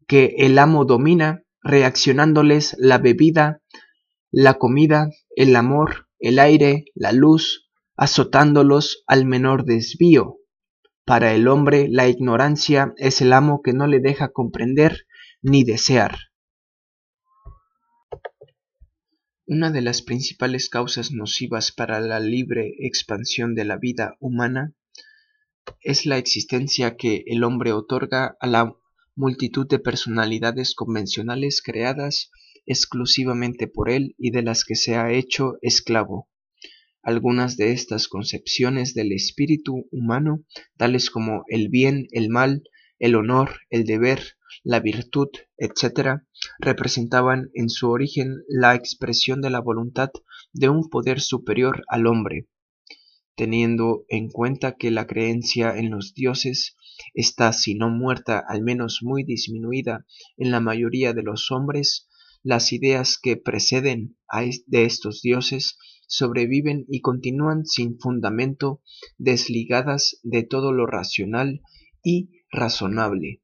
[0.08, 3.62] que el amo domina, reaccionándoles la bebida,
[4.32, 10.38] la comida, el amor, el aire, la luz, azotándolos al menor desvío.
[11.06, 15.06] Para el hombre la ignorancia es el amo que no le deja comprender
[15.41, 16.18] ni desear.
[19.47, 24.74] Una de las principales causas nocivas para la libre expansión de la vida humana
[25.82, 28.76] es la existencia que el hombre otorga a la
[29.16, 32.30] multitud de personalidades convencionales creadas
[32.66, 36.30] exclusivamente por él y de las que se ha hecho esclavo.
[37.01, 40.43] Algunas de estas concepciones del espíritu humano,
[40.76, 42.63] tales como el bien, el mal,
[42.97, 46.22] el honor, el deber, la virtud, etc.,
[46.59, 50.09] representaban en su origen la expresión de la voluntad
[50.53, 52.47] de un poder superior al hombre.
[53.36, 56.76] Teniendo en cuenta que la creencia en los dioses
[57.14, 60.06] está, si no muerta, al menos muy disminuida
[60.38, 62.08] en la mayoría de los hombres,
[62.43, 65.78] las ideas que preceden a de estos dioses
[66.08, 68.82] sobreviven y continúan sin fundamento,
[69.18, 71.62] desligadas de todo lo racional
[72.04, 73.41] y razonable.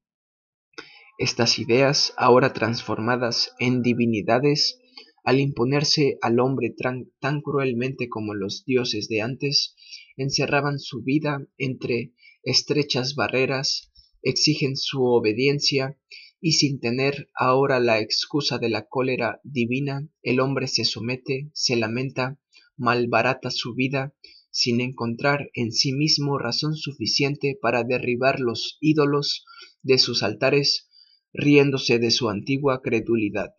[1.18, 4.80] Estas ideas, ahora transformadas en divinidades,
[5.24, 9.76] al imponerse al hombre tan, cruelmente como los dioses de antes,
[10.18, 12.14] encerraban su vida entre
[12.44, 15.98] estrechas barreras, exigen su obediencia,
[16.40, 21.76] y sin tener ahora la excusa de la cólera divina, el hombre se somete, se
[21.76, 22.40] lamenta,
[22.78, 24.16] malbarata su vida,
[24.50, 29.46] sin encontrar en sí mismo razón suficiente para derribar los ídolos
[29.84, 30.90] de sus altares,
[31.32, 33.54] riéndose de su antigua credulidad.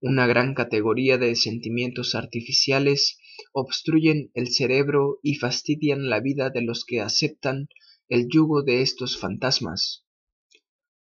[0.00, 3.18] Una gran categoría de sentimientos artificiales
[3.52, 7.68] obstruyen el cerebro y fastidian la vida de los que aceptan
[8.08, 10.04] el yugo de estos fantasmas.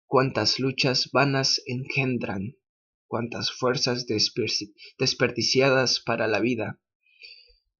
[0.07, 2.57] Cuántas luchas vanas engendran,
[3.07, 6.81] cuántas fuerzas desperdiciadas para la vida,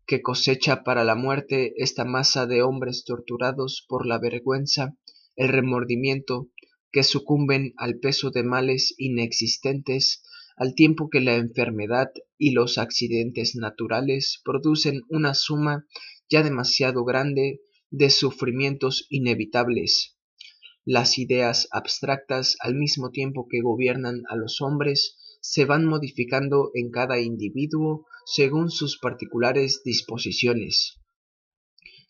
[0.07, 4.97] que cosecha para la muerte esta masa de hombres torturados por la vergüenza,
[5.37, 6.51] el remordimiento,
[6.91, 10.22] que sucumben al peso de males inexistentes
[10.63, 15.89] al tiempo que la enfermedad y los accidentes naturales producen una suma
[16.31, 20.17] ya demasiado grande de sufrimientos inevitables.
[20.85, 26.93] Las ideas abstractas, al mismo tiempo que gobiernan a los hombres, se van modificando en
[26.93, 31.01] cada individuo según sus particulares disposiciones.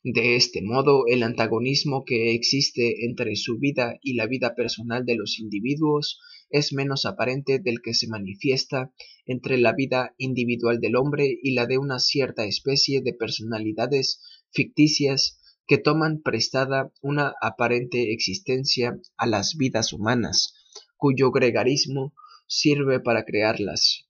[0.04, 5.16] De este modo, el antagonismo que existe entre su vida y la vida personal de
[5.16, 6.20] los individuos
[6.52, 8.92] es menos aparente del que se manifiesta
[9.26, 14.20] entre la vida individual del hombre y la de una cierta especie de personalidades
[14.52, 20.54] ficticias que toman prestada una aparente existencia a las vidas humanas,
[20.96, 22.14] cuyo gregarismo
[22.46, 24.06] sirve para crearlas.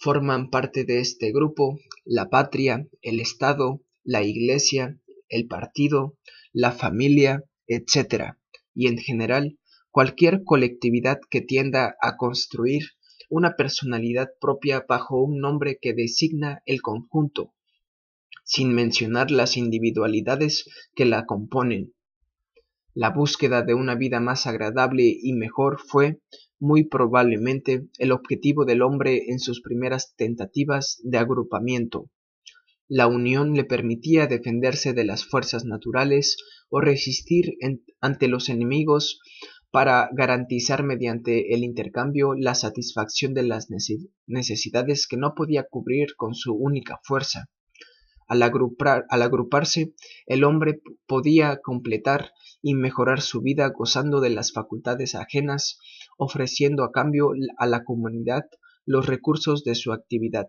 [0.00, 6.16] Forman parte de este grupo la patria, el Estado, la Iglesia, el partido,
[6.52, 8.34] la familia, etc.,
[8.74, 9.58] y en general
[9.90, 12.82] cualquier colectividad que tienda a construir
[13.30, 17.54] una personalidad propia bajo un nombre que designa el conjunto,
[18.44, 20.64] sin mencionar las individualidades
[20.94, 21.92] que la componen.
[22.94, 26.20] La búsqueda de una vida más agradable y mejor fue,
[26.58, 32.10] muy probablemente, el objetivo del hombre en sus primeras tentativas de agrupamiento.
[32.88, 36.38] La unión le permitía defenderse de las fuerzas naturales
[36.70, 37.58] o resistir
[38.00, 39.20] ante los enemigos
[39.70, 43.68] para garantizar mediante el intercambio la satisfacción de las
[44.26, 47.50] necesidades que no podía cubrir con su única fuerza.
[48.26, 49.94] Al, agruparse,
[50.26, 55.78] el hombre podía completar y mejorar su vida gozando de las facultades ajenas,
[56.18, 58.44] ofreciendo a cambio a la comunidad
[58.84, 60.48] los recursos de su actividad.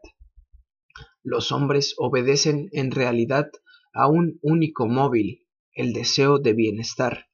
[1.23, 3.49] Los hombres obedecen en realidad
[3.93, 7.28] a un único móvil, el deseo de bienestar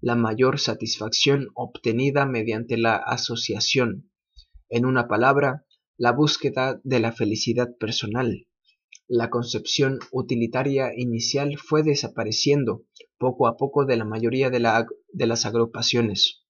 [0.00, 4.10] la mayor satisfacción obtenida mediante la asociación,
[4.68, 5.64] en una palabra,
[5.96, 8.46] la búsqueda de la felicidad personal.
[9.08, 12.84] La concepción utilitaria inicial fue desapareciendo
[13.18, 16.44] poco a poco de la mayoría de, las agrupaciones.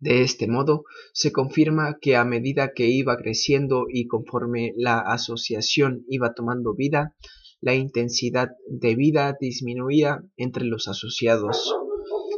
[0.00, 6.04] De este modo, se confirma que a medida que iba creciendo y conforme la asociación
[6.08, 7.14] iba tomando vida,
[7.60, 11.74] la intensidad de vida disminuía entre los asociados.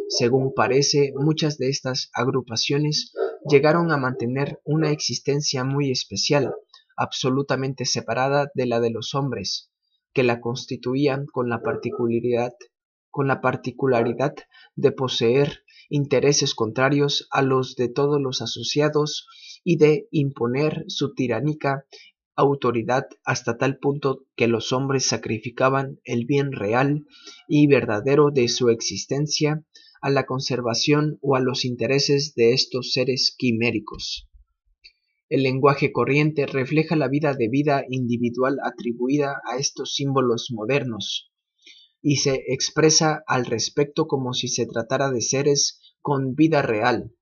[0.09, 3.13] Según parece, muchas de estas agrupaciones
[3.49, 6.55] llegaron a mantener una existencia muy especial,
[6.97, 9.71] absolutamente separada de la de los hombres,
[10.13, 12.55] que la constituían con la particularidad,
[13.11, 14.35] con la particularidad
[14.77, 19.27] de poseer intereses contrarios a los de todos los asociados
[19.65, 21.85] y de imponer su tiránica
[22.37, 27.07] autoridad hasta tal punto que los hombres sacrificaban el bien real
[27.49, 29.65] y verdadero de su existencia
[30.01, 34.29] a la conservación o a los intereses de estos seres quiméricos.
[35.29, 41.33] El lenguaje corriente refleja la vida de vida individual atribuida a estos símbolos modernos,
[42.01, 47.13] y se expresa al respecto como si se tratara de seres con vida real.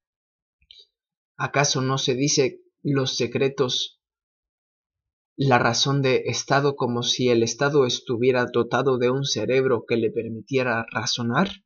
[1.39, 4.03] ¿Acaso no se dice los secretos
[5.37, 10.11] la razón de Estado como si el Estado estuviera dotado de un cerebro que le
[10.11, 11.64] permitiera razonar?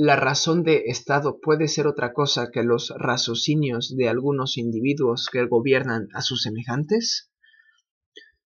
[0.00, 5.44] La razón de Estado puede ser otra cosa que los raciocinios de algunos individuos que
[5.44, 7.32] gobiernan a sus semejantes?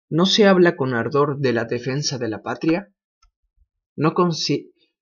[0.09, 2.95] ¿No se habla con ardor de la defensa de la patria?
[3.97, 4.15] ¿No,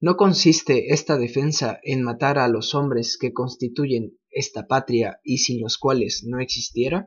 [0.00, 5.62] ¿No consiste esta defensa en matar a los hombres que constituyen esta patria y sin
[5.62, 7.06] los cuales no existiera?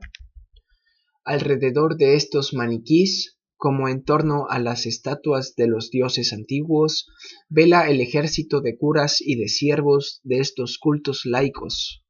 [1.22, 7.06] Alrededor de estos maniquís, como en torno a las estatuas de los dioses antiguos,
[7.48, 12.04] vela el ejército de curas y de siervos de estos cultos laicos,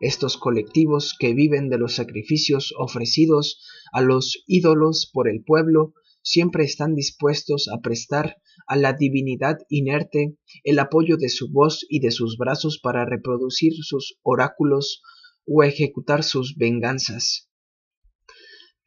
[0.00, 6.64] estos colectivos que viven de los sacrificios ofrecidos a los ídolos por el pueblo, siempre
[6.64, 12.10] están dispuestos a prestar a la divinidad inerte el apoyo de su voz y de
[12.10, 15.02] sus brazos para reproducir sus oráculos
[15.46, 17.49] o ejecutar sus venganzas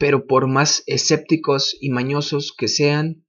[0.03, 3.25] pero por más escépticos y mañosos que sean,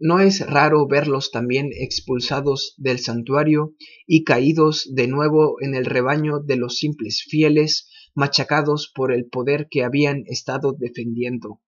[0.00, 3.74] no es raro verlos también expulsados del santuario
[4.06, 9.68] y caídos de nuevo en el rebaño de los simples fieles, machacados por el poder
[9.70, 11.62] que habían estado defendiendo.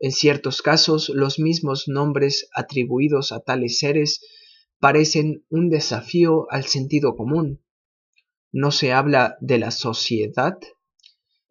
[0.00, 4.20] En ciertos casos los mismos nombres atribuidos a tales seres
[4.80, 7.64] parecen un desafío al sentido común.
[8.52, 10.58] ¿No se habla de la sociedad?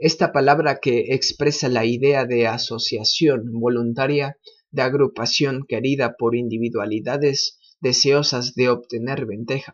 [0.02, 4.38] Esta palabra que expresa la idea de asociación voluntaria,
[4.72, 9.28] de agrupación querida por individualidades deseosas de obtener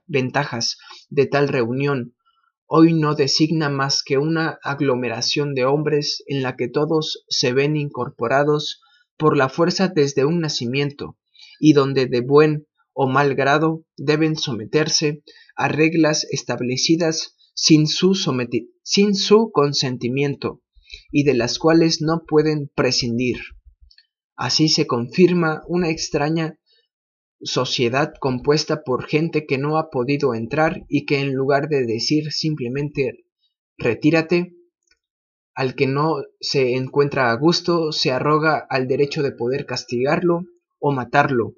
[0.07, 0.77] ventajas
[1.09, 2.15] de tal reunión,
[2.65, 7.75] hoy no designa más que una aglomeración de hombres en la que todos se ven
[7.75, 8.81] incorporados
[9.17, 11.19] por la fuerza desde un nacimiento,
[11.59, 15.21] y donde de buen o mal grado deben someterse
[15.55, 20.61] a reglas establecidas sin su, consentimiento
[21.11, 23.37] y de las cuales no pueden prescindir.
[24.35, 26.59] Así se confirma una extraña
[27.41, 32.31] sociedad compuesta por gente que no ha podido entrar y que en lugar de decir
[32.31, 33.25] simplemente
[33.77, 34.55] retírate,
[35.53, 40.41] al que no se encuentra a gusto se arroga al derecho de poder castigarlo
[40.79, 41.53] o matarlo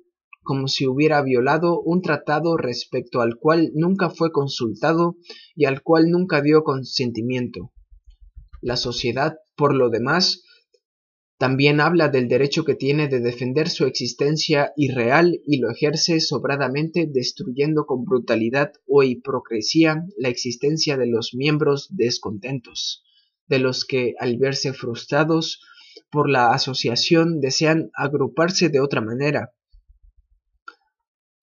[0.47, 5.17] como si hubiera violado un tratado respecto al cual nunca fue consultado
[5.55, 7.73] y al cual nunca dio consentimiento.
[8.61, 10.45] La sociedad, por lo demás,
[11.37, 17.09] también habla del derecho que tiene de defender su existencia irreal y lo ejerce sobradamente
[17.11, 23.03] destruyendo con brutalidad o hipocresía la existencia de los miembros descontentos,
[23.47, 25.61] de los que al verse frustrados
[26.09, 29.51] por la asociación desean agruparse de otra manera,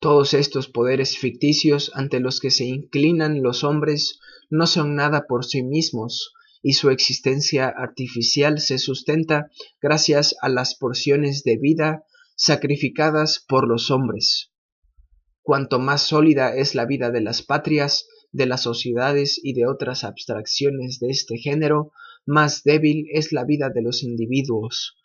[0.04, 4.20] todos estos poderes ficticios ante los que se inclinan los hombres
[4.50, 9.50] no son nada por sí mismos, y su existencia artificial se sustenta
[9.80, 12.04] gracias a las porciones de vida
[12.36, 14.52] sacrificadas por los hombres.
[15.40, 20.04] Cuanto más sólida es la vida de las patrias, de las sociedades y de otras
[20.04, 21.92] abstracciones de este género,
[22.26, 24.98] más débil es la vida de los individuos.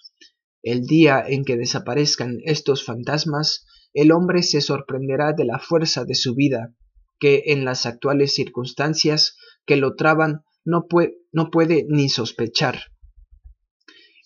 [0.61, 6.15] El día en que desaparezcan estos fantasmas, el hombre se sorprenderá de la fuerza de
[6.15, 6.75] su vida,
[7.19, 9.35] que en las actuales circunstancias
[9.65, 12.79] que lo traban no, puede ni sospechar.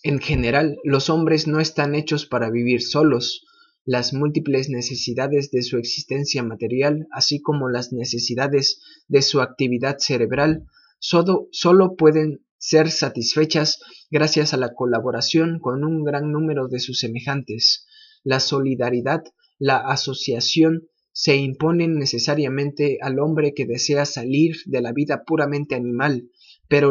[0.02, 3.46] En general, los hombres no están hechos para vivir solos,
[3.86, 10.64] las múltiples necesidades de su existencia material, así como las necesidades de su actividad cerebral,
[10.98, 13.78] solo, solo, pueden ser satisfechas
[14.10, 17.86] gracias a la colaboración con un gran número de sus semejantes.
[18.22, 19.22] La solidaridad
[19.58, 26.28] la asociación se impone necesariamente al hombre que desea salir de la vida puramente animal,
[26.68, 26.90] pero,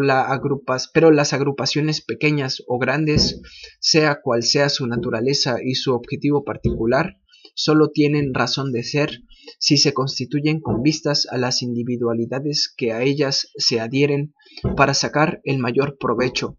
[0.93, 3.41] pero las agrupaciones pequeñas o grandes,
[3.81, 7.17] sea cual sea su naturaleza y su objetivo particular,
[7.53, 9.19] solo tienen razón de ser
[9.59, 14.33] si se constituyen con vistas a las individualidades que a ellas se adhieren
[14.77, 16.57] para sacar el mayor provecho.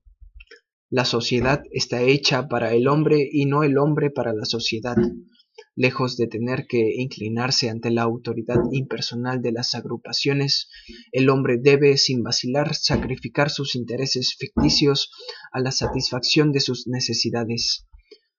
[0.90, 4.96] La sociedad está hecha para el hombre y no el hombre para la sociedad
[5.76, 10.68] lejos de tener que inclinarse ante la autoridad impersonal de las agrupaciones,
[11.12, 15.10] el hombre debe sin vacilar sacrificar sus intereses ficticios
[15.52, 17.86] a la satisfacción de sus necesidades.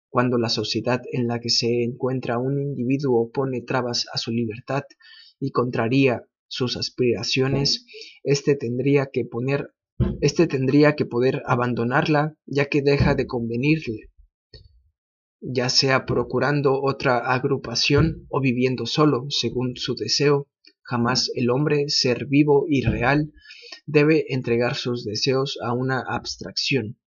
[0.09, 4.83] Cuando la sociedad en la que se encuentra un individuo pone trabas a su libertad
[5.39, 7.85] y contraría sus aspiraciones,
[8.23, 9.71] éste tendría que poner
[10.19, 14.09] éste tendría que poder abandonarla ya que deja de convenirle
[15.41, 20.47] ya sea procurando otra agrupación o viviendo solo, según su deseo.
[20.81, 23.31] Jamás el hombre, ser vivo y real,
[23.85, 26.97] debe entregar sus deseos a una abstracción,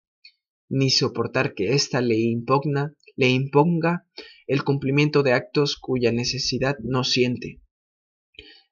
[0.69, 4.05] ni soportar que ésta le impugna, le imponga
[4.47, 7.61] el cumplimiento de actos cuya necesidad no siente.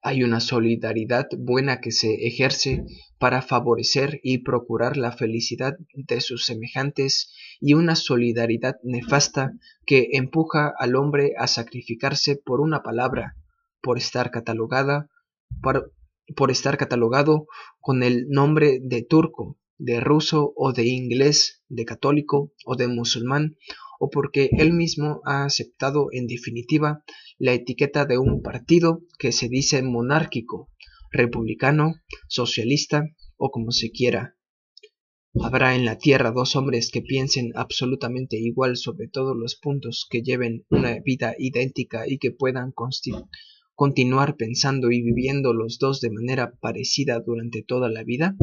[0.02, 2.84] Hay una solidaridad buena que se ejerce
[3.18, 9.54] para favorecer y procurar la felicidad de sus semejantes y una solidaridad nefasta
[9.86, 13.36] que empuja al hombre a sacrificarse por una palabra,
[13.82, 15.10] por estar catalogada,
[15.62, 17.48] por, estar catalogado
[17.80, 23.58] con el nombre de turco, de ruso o de inglés, de católico o de musulmán,
[24.00, 27.04] o porque él mismo ha aceptado en definitiva
[27.40, 30.70] la etiqueta de un partido que se dice monárquico,
[31.12, 31.96] republicano,
[32.28, 33.04] socialista
[33.38, 34.37] o como se quiera.
[35.44, 40.22] Habrá en la tierra dos hombres que piensen absolutamente igual sobre todos los puntos, que
[40.22, 42.74] lleven una vida idéntica y que puedan
[43.76, 48.36] continuar pensando y viviendo los dos de manera parecida durante toda la vida?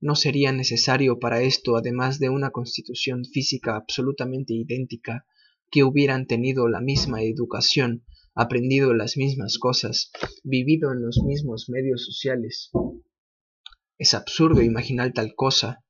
[0.00, 5.26] ¿No sería necesario para esto, además de una constitución física absolutamente idéntica,
[5.70, 10.10] que hubieran tenido la misma educación, aprendido las mismas cosas,
[10.42, 12.70] vivido en los mismos medios sociales?
[13.98, 15.84] Es absurdo imaginar tal cosa.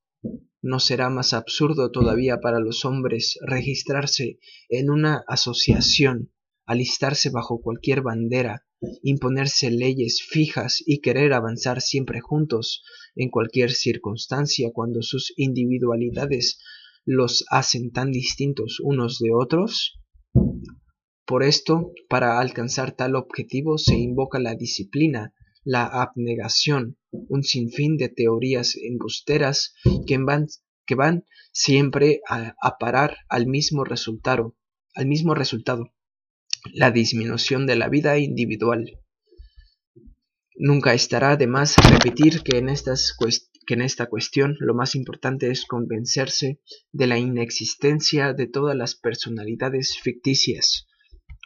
[0.62, 4.38] ¿No será más absurdo todavía para los hombres registrarse
[4.70, 6.32] en una asociación,
[6.64, 8.66] alistarse bajo cualquier bandera,
[9.02, 12.82] imponerse leyes fijas y querer avanzar siempre juntos
[13.14, 16.58] en cualquier circunstancia cuando sus individualidades
[17.04, 20.00] los hacen tan distintos unos de otros?
[21.26, 25.34] Por esto, para alcanzar tal objetivo se invoca la disciplina,
[25.68, 29.74] la abnegación, un sinfín de teorías embusteras
[30.06, 30.46] que van,
[30.86, 34.56] que van siempre a, parar al mismo resultado,
[34.94, 35.92] al mismo resultado,
[36.72, 38.98] la disminución de la vida individual.
[40.56, 43.14] Nunca estará de más repetir que en, estas
[43.66, 46.62] que en esta cuestión lo más importante es convencerse
[46.92, 50.86] de la inexistencia de todas las personalidades ficticias.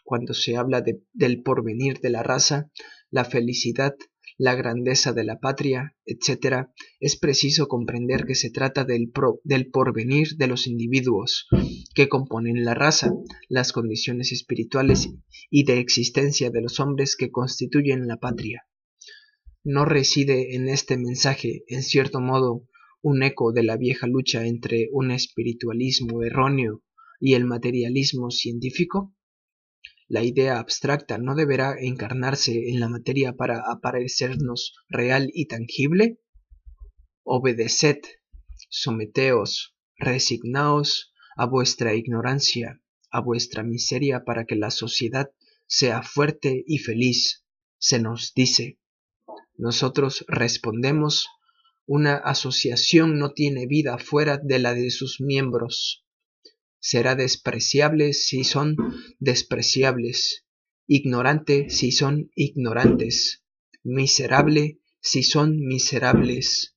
[0.05, 2.71] Cuando se habla de, del porvenir de la raza,
[3.11, 3.97] la felicidad
[4.39, 6.69] la grandeza de la patria, etc.,
[7.01, 9.13] es preciso comprender que se trata del,
[9.45, 11.47] del porvenir de los individuos
[11.95, 13.13] que componen la raza,
[13.49, 15.11] las condiciones espirituales
[15.51, 18.65] y de existencia de los hombres que constituyen la patria.
[19.65, 22.67] ¿No reside en este mensaje, en cierto modo,
[23.01, 26.83] un eco de la vieja lucha entre un espiritualismo erróneo
[27.21, 29.15] y el materialismo científico?
[30.13, 36.21] La idea abstracta no deberá encarnarse en la materia para aparecernos real y tangible.
[37.23, 38.01] Obedeced,
[38.69, 45.31] someteos, resignaos a vuestra ignorancia, a vuestra miseria para que la sociedad
[45.67, 47.47] sea fuerte y feliz,
[47.79, 48.79] se nos dice.
[49.57, 51.27] Nosotros respondemos,
[51.87, 56.05] una asociación no tiene vida fuera de la de sus miembros
[56.83, 58.77] será despreciable si son
[59.21, 60.45] despreciables,
[60.89, 63.45] ignorante si son ignorantes,
[63.85, 66.77] miserable si son miserables.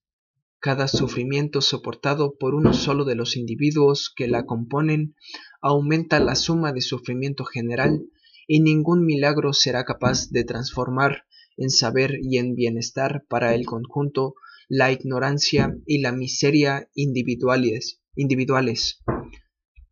[0.60, 5.16] Cada sufrimiento soportado por uno solo de los individuos que la componen
[5.60, 8.06] aumenta la suma de sufrimiento general
[8.48, 11.26] y ningún milagro será capaz de transformar
[11.58, 14.36] en saber y en bienestar para el conjunto
[14.68, 18.02] la ignorancia y la miseria individuales.
[18.16, 19.04] individuales.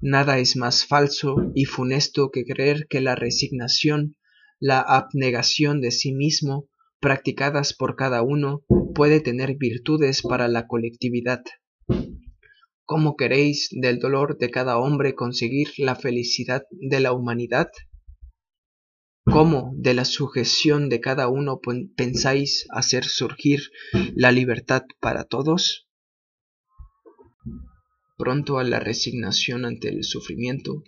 [0.06, 4.18] Nada es más falso y funesto que creer que la resignación,
[4.60, 6.68] la abnegación de sí mismo,
[7.00, 11.42] practicadas por cada uno, puede tener virtudes para la colectividad.
[12.84, 17.70] ¿Cómo queréis del dolor de cada hombre conseguir la felicidad de la humanidad?
[19.24, 21.62] ¿Cómo de la sujeción de cada uno
[21.96, 23.62] pensáis hacer surgir
[24.16, 25.88] la libertad para todos?
[28.16, 30.84] Pronto a la resignación ante el sufrimiento,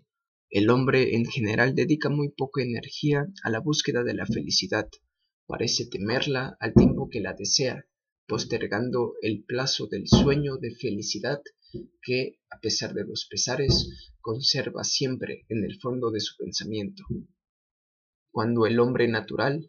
[0.52, 4.88] el hombre en general dedica muy poca energía a la búsqueda de la felicidad,
[5.48, 7.84] parece temerla al tiempo que la desea,
[8.28, 11.42] postergando el plazo del sueño de felicidad
[12.04, 17.04] que, a pesar de los pesares, conserva siempre en el fondo de su pensamiento.
[18.30, 19.68] Cuando el hombre natural,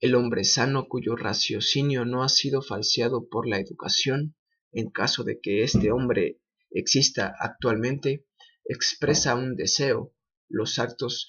[0.00, 4.36] el hombre sano cuyo raciocinio no ha sido falseado por la educación,
[4.70, 6.40] en caso de que este hombre
[6.70, 8.26] exista actualmente
[8.64, 10.12] expresa un deseo,
[10.48, 11.28] los actos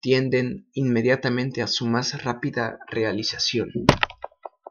[0.00, 3.70] tienden inmediatamente a su más rápida realización.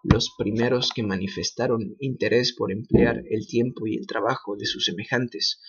[0.04, 5.60] Los primeros que manifestaron interés por emplear el tiempo y el trabajo de sus semejantes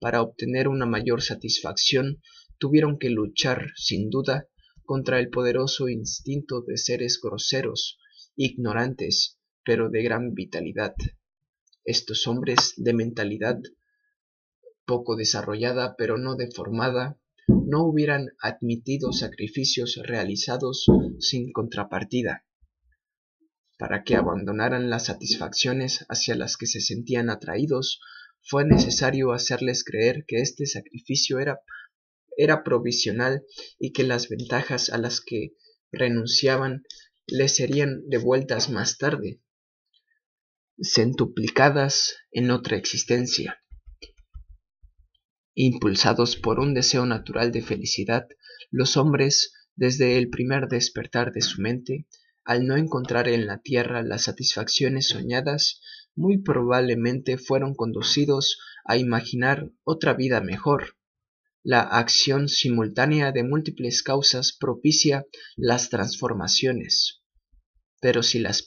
[0.00, 2.20] para obtener una mayor satisfacción
[2.58, 4.48] tuvieron que luchar, sin duda,
[4.84, 7.98] contra el poderoso instinto de seres groseros,
[8.36, 10.94] ignorantes, pero de gran vitalidad.
[11.84, 13.58] Estos hombres de mentalidad
[14.86, 20.86] poco desarrollada pero no deformada, no hubieran admitido sacrificios realizados
[21.18, 22.44] sin contrapartida,
[23.78, 28.00] para que abandonaran las satisfacciones hacia las que se sentían atraídos,
[28.42, 31.60] fue necesario hacerles creer que este sacrificio era,
[32.36, 33.42] era provisional
[33.78, 35.54] y que las ventajas a las que
[35.90, 36.82] renunciaban
[37.26, 39.40] les serían devueltas más tarde.
[40.82, 43.63] centuplicadas en otra existencia.
[45.54, 48.26] Impulsados por un deseo natural de felicidad,
[48.70, 52.06] los hombres, desde el primer despertar de su mente,
[52.44, 55.80] al no encontrar en la tierra las satisfacciones soñadas,
[56.16, 60.96] muy probablemente fueron conducidos a imaginar otra vida mejor.
[61.62, 65.24] La acción simultánea de múltiples causas propicia
[65.56, 67.22] las transformaciones.
[68.00, 68.66] Pero si las,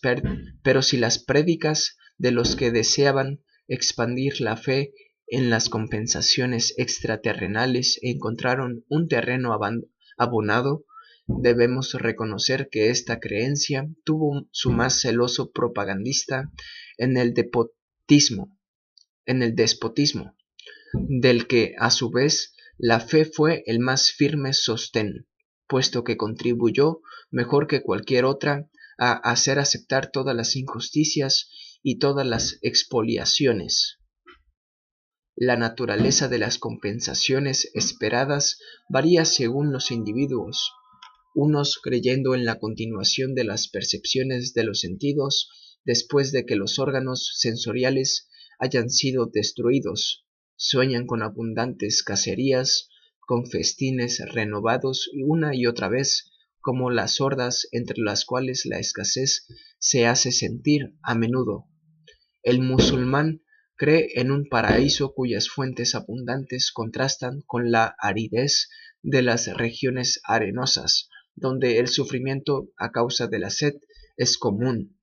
[0.64, 4.94] pero si las prédicas de los que deseaban expandir la fe
[5.28, 9.58] en las compensaciones extraterrenales encontraron un terreno
[10.18, 10.86] abonado,
[11.28, 16.50] debemos reconocer que esta creencia tuvo su más celoso propagandista
[16.98, 18.58] en el despotismo,
[19.26, 20.36] en el despotismo,
[20.94, 25.28] del que a su vez la fe fue el más firme sostén,
[25.68, 27.02] puesto que contribuyó
[27.32, 31.50] mejor que cualquier otra a hacer aceptar todas las injusticias
[31.84, 33.97] y todas las expoliaciones.
[35.40, 38.58] La naturaleza de las compensaciones esperadas
[38.90, 40.72] varía según los individuos,
[41.36, 45.52] unos creyendo en la continuación de las percepciones de los sentidos
[45.86, 52.90] después de que los órganos sensoriales hayan sido destruidos, sueñan con abundantes cacerías,
[53.20, 56.32] con festines renovados una y otra vez,
[56.62, 59.46] como las hordas entre las cuales la escasez
[59.78, 61.68] se hace sentir a menudo.
[62.42, 63.44] El musulmán
[63.78, 68.70] cree en un paraíso cuyas fuentes abundantes contrastan con la aridez
[69.04, 73.76] de las regiones arenosas, donde el sufrimiento a causa de la sed
[74.18, 75.00] es común.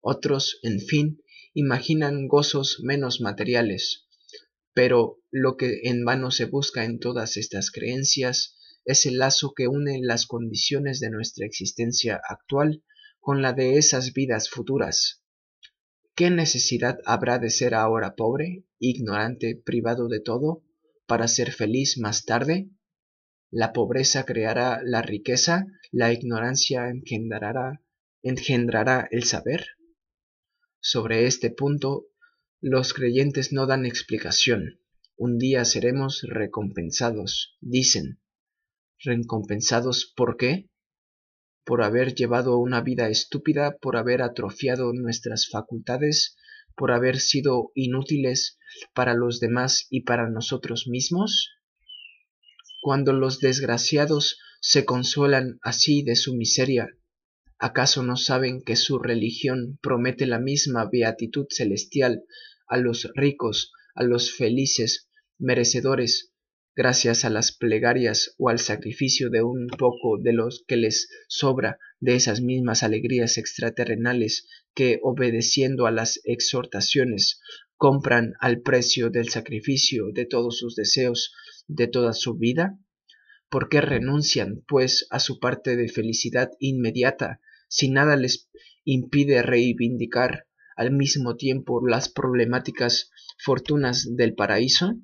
[0.00, 1.22] Otros, en fin,
[1.54, 4.08] imaginan gozos menos materiales,
[4.74, 9.68] pero lo que en vano se busca en todas estas creencias es el lazo que
[9.68, 12.82] une las condiciones de nuestra existencia actual
[13.20, 15.23] con la de esas vidas futuras.
[16.16, 20.62] ¿Qué necesidad habrá de ser ahora pobre, ignorante, privado de todo,
[21.06, 22.70] para ser feliz más tarde?
[23.50, 27.82] La pobreza creará la riqueza, la ignorancia engendrará,
[28.22, 29.66] engendrará el saber.
[30.80, 32.06] Sobre este punto,
[32.60, 34.80] los creyentes no dan explicación.
[35.16, 38.20] Un día seremos recompensados, dicen.
[39.00, 40.70] ¿Recompensados por qué?
[41.64, 46.36] Por haber llevado una vida estúpida, por haber atrofiado nuestras facultades,
[46.76, 48.58] por haber sido inútiles
[48.94, 51.50] para los demás y para nosotros mismos?
[52.82, 56.88] Cuando los desgraciados se consuelan así de su miseria,
[57.58, 62.24] ¿acaso no saben que su religión promete la misma beatitud celestial
[62.66, 65.08] a los ricos, a los felices,
[65.38, 66.33] merecedores
[66.76, 71.78] gracias a las plegarias o al sacrificio de un poco de los que les sobra
[72.00, 77.40] de esas mismas alegrías extraterrenales que, obedeciendo a las exhortaciones,
[77.76, 81.32] compran al precio del sacrificio de todos sus deseos,
[81.68, 82.78] de toda su vida?
[83.48, 88.48] ¿Por qué renuncian, pues, a su parte de felicidad inmediata, si nada les
[88.84, 90.46] impide reivindicar
[90.76, 94.94] al mismo tiempo las problemáticas fortunas del paraíso?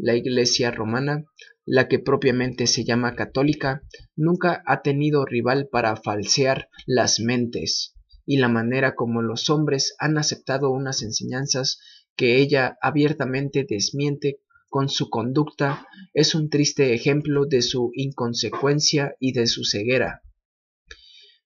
[0.00, 1.24] La Iglesia romana,
[1.66, 3.82] la que propiamente se llama católica,
[4.14, 10.16] nunca ha tenido rival para falsear las mentes y la manera como los hombres han
[10.16, 11.80] aceptado unas enseñanzas
[12.14, 19.32] que ella abiertamente desmiente con su conducta es un triste ejemplo de su inconsecuencia y
[19.32, 20.22] de su ceguera.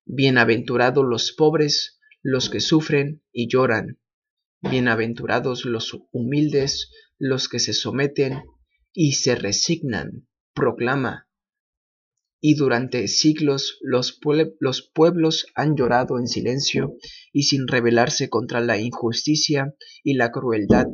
[0.04, 3.98] Bienaventurados los pobres, los que sufren y lloran.
[4.60, 6.90] Bienaventurados los humildes,
[7.22, 8.42] los que se someten
[8.92, 11.28] y se resignan, proclama.
[12.40, 14.18] Y durante siglos los,
[14.58, 16.96] los, pueblos han llorado en silencio
[17.32, 19.72] y sin rebelarse contra la injusticia
[20.02, 20.86] y la crueldad,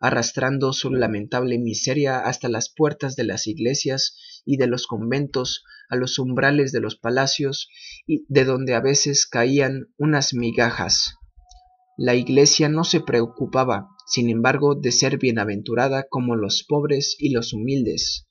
[0.00, 4.16] arrastrando su lamentable miseria hasta las puertas de las iglesias
[4.46, 7.68] y de los conventos, a los umbrales de los palacios,
[8.06, 11.16] y de donde a veces caían unas migajas.
[11.98, 17.52] La iglesia no se preocupaba, sin embargo, de ser bienaventurada como los pobres y los
[17.52, 18.26] humildes.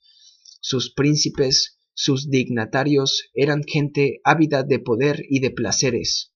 [0.60, 6.32] Sus príncipes, sus dignatarios eran gente ávida de poder y de placeres.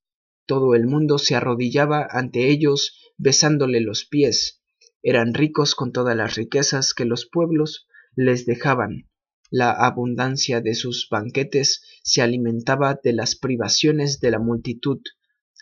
[0.47, 4.61] Todo el mundo se arrodillaba ante ellos besándole los pies.
[5.03, 9.09] Eran ricos con todas las riquezas que los pueblos les dejaban.
[9.51, 15.01] La abundancia de sus banquetes se alimentaba de las privaciones de la multitud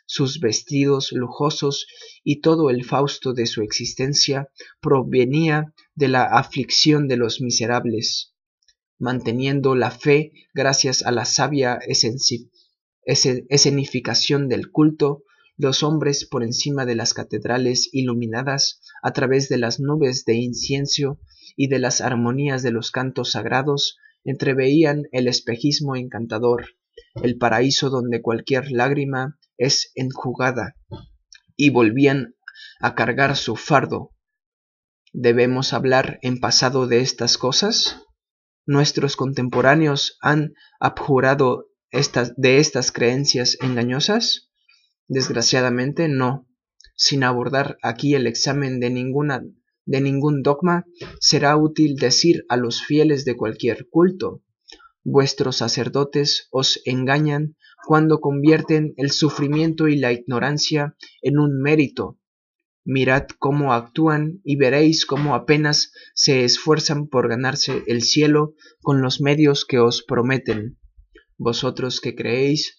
[0.07, 1.87] sus vestidos lujosos
[2.25, 4.49] y todo el fausto de su existencia
[4.81, 8.33] provenía de la aflicción de los miserables,
[8.99, 11.79] manteniendo la fe gracias a la sabia
[13.05, 15.25] escenificación del culto,
[15.59, 21.19] los hombres por encima de las catedrales iluminadas a través de las nubes de incienso
[21.57, 26.67] y de las armonías de los cantos sagrados entreveían el espejismo encantador,
[27.23, 30.77] el paraíso donde cualquier lágrima es enjugada,
[31.57, 32.35] y volvían
[32.81, 34.13] a cargar su fardo.
[35.13, 38.03] ¿Debemos hablar en pasado de estas cosas?
[38.67, 41.69] ¿Nuestros contemporáneos han abjurado
[42.37, 44.51] de estas creencias engañosas?
[45.09, 46.49] Desgraciadamente no.
[46.97, 49.43] Sin abordar aquí el examen de ninguna
[49.87, 50.85] de ningún dogma,
[51.21, 54.43] será útil decir a los fieles de cualquier culto,
[55.05, 57.57] vuestros sacerdotes os engañan
[57.87, 62.19] cuando convierten el sufrimiento y la ignorancia en un mérito.
[62.85, 69.21] Mirad cómo actúan y veréis cómo apenas se esfuerzan por ganarse el cielo con los
[69.21, 70.79] medios que os prometen.
[71.39, 72.77] Vosotros que creéis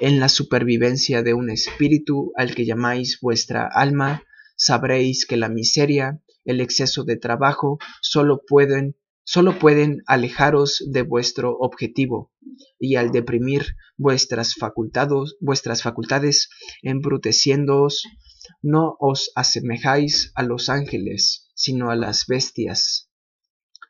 [0.00, 4.24] en la supervivencia de un espíritu al que llamáis vuestra alma,
[4.56, 8.96] sabréis que la miseria, el exceso de trabajo solo pueden,
[9.30, 12.32] solo pueden alejaros de vuestro objetivo,
[12.78, 14.54] y al deprimir vuestras,
[15.38, 16.48] vuestras facultades,
[16.80, 18.04] embruteciéndoos,
[18.62, 23.10] no os asemejáis a los ángeles, sino a las bestias.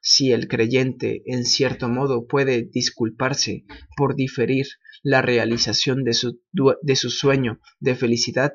[0.02, 3.64] Si el creyente, en cierto modo, puede disculparse
[3.96, 4.66] por diferir
[5.04, 6.40] la realización de su,
[6.82, 8.54] de su sueño de felicidad,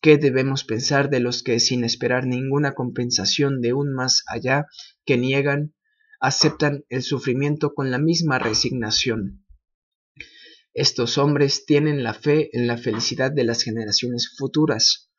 [0.00, 4.66] ¿Qué debemos pensar de los que sin esperar ninguna compensación de un más allá
[5.04, 5.74] que niegan,
[6.20, 9.44] aceptan el sufrimiento con la misma resignación?
[10.74, 15.10] Estos hombres tienen la fe en la felicidad de las generaciones futuras.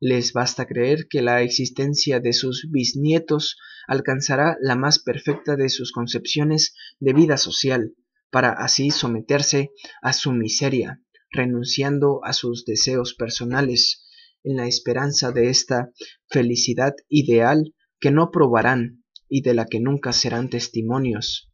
[0.00, 3.56] Les basta creer que la existencia de sus bisnietos
[3.88, 7.94] alcanzará la más perfecta de sus concepciones de vida social,
[8.30, 9.70] para así someterse
[10.02, 11.02] a su miseria,
[11.32, 14.04] renunciando a sus deseos personales,
[14.44, 15.90] en la esperanza de esta
[16.28, 18.97] felicidad ideal que no probarán
[19.28, 21.50] y de la que nunca serán testimonios.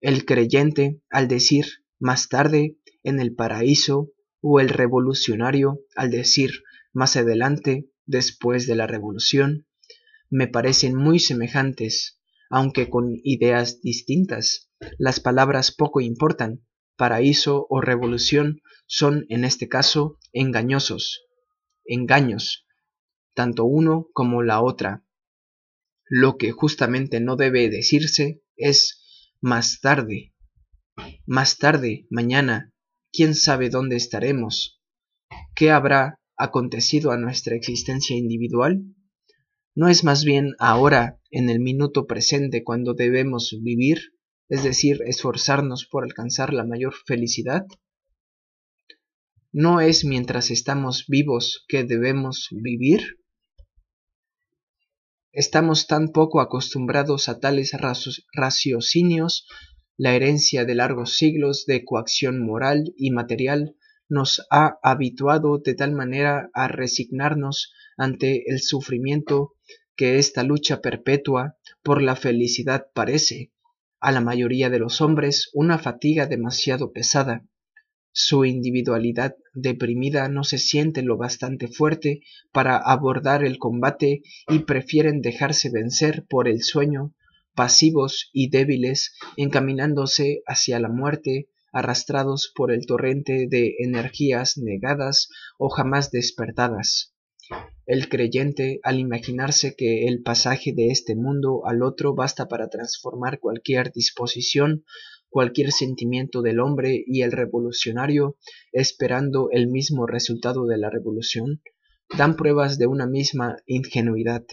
[0.00, 1.66] El creyente, al decir
[1.98, 4.10] más tarde en el paraíso,
[4.42, 6.62] o el revolucionario, al decir
[6.92, 9.66] más adelante después de la revolución,
[10.28, 12.20] me parecen muy semejantes,
[12.50, 14.70] aunque con ideas distintas.
[14.98, 16.64] Las palabras poco importan.
[16.96, 21.22] Paraíso o revolución son en este caso engañosos,
[21.84, 22.66] engaños,
[23.34, 25.01] tanto uno como la otra.
[26.14, 30.34] Lo que justamente no debe decirse es más tarde.
[31.24, 32.74] Más tarde, mañana,
[33.10, 34.82] quién sabe dónde estaremos.
[35.54, 38.84] ¿Qué habrá acontecido a nuestra existencia individual?
[39.74, 44.12] ¿No es más bien ahora, en el minuto presente, cuando debemos vivir,
[44.50, 47.64] es decir, esforzarnos por alcanzar la mayor felicidad?
[49.50, 53.21] ¿No es mientras estamos vivos que debemos vivir?
[55.34, 57.72] Estamos tan poco acostumbrados a tales
[58.34, 59.46] raciocinios,
[59.96, 63.74] la herencia de largos siglos de coacción moral y material
[64.10, 69.54] nos ha habituado de tal manera a resignarnos ante el sufrimiento
[69.96, 73.52] que esta lucha perpetua por la felicidad parece,
[74.00, 77.46] a la mayoría de los hombres, una fatiga demasiado pesada
[78.12, 82.20] su individualidad deprimida no se siente lo bastante fuerte
[82.52, 87.14] para abordar el combate y prefieren dejarse vencer por el sueño,
[87.54, 95.70] pasivos y débiles, encaminándose hacia la muerte, arrastrados por el torrente de energías negadas o
[95.70, 97.14] jamás despertadas.
[97.86, 103.40] El creyente, al imaginarse que el pasaje de este mundo al otro basta para transformar
[103.40, 104.84] cualquier disposición,
[105.32, 108.36] cualquier sentimiento del hombre y el revolucionario,
[108.70, 111.62] esperando el mismo resultado de la revolución,
[112.16, 114.44] dan pruebas de una misma ingenuidad.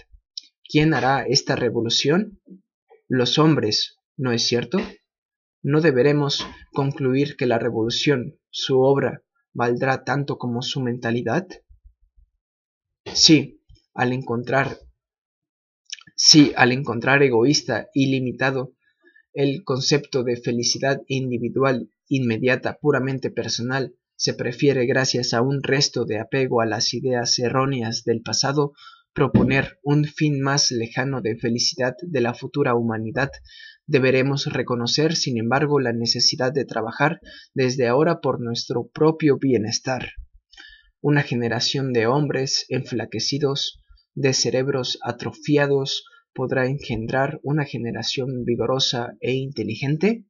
[0.63, 2.39] ¿Quién hará esta revolución?
[3.09, 4.79] Los hombres, ¿no es cierto?
[5.61, 9.21] ¿No deberemos concluir que la revolución, su obra,
[9.53, 11.45] valdrá tanto como su mentalidad?
[13.13, 13.61] Sí,
[13.93, 14.79] al encontrar
[16.21, 18.73] Sí, al encontrar egoísta y limitado
[19.39, 26.19] el concepto de felicidad individual inmediata puramente personal se prefiere gracias a un resto de
[26.19, 28.73] apego a las ideas erróneas del pasado
[29.13, 33.31] proponer un fin más lejano de felicidad de la futura humanidad,
[33.87, 37.21] deberemos reconocer, sin embargo, la necesidad de trabajar
[37.53, 40.15] desde ahora por nuestro propio bienestar.
[40.99, 43.81] Una generación de hombres enflaquecidos,
[44.15, 46.03] de cerebros atrofiados,
[46.39, 50.23] podrá engendrar una generación vigorosa e inteligente?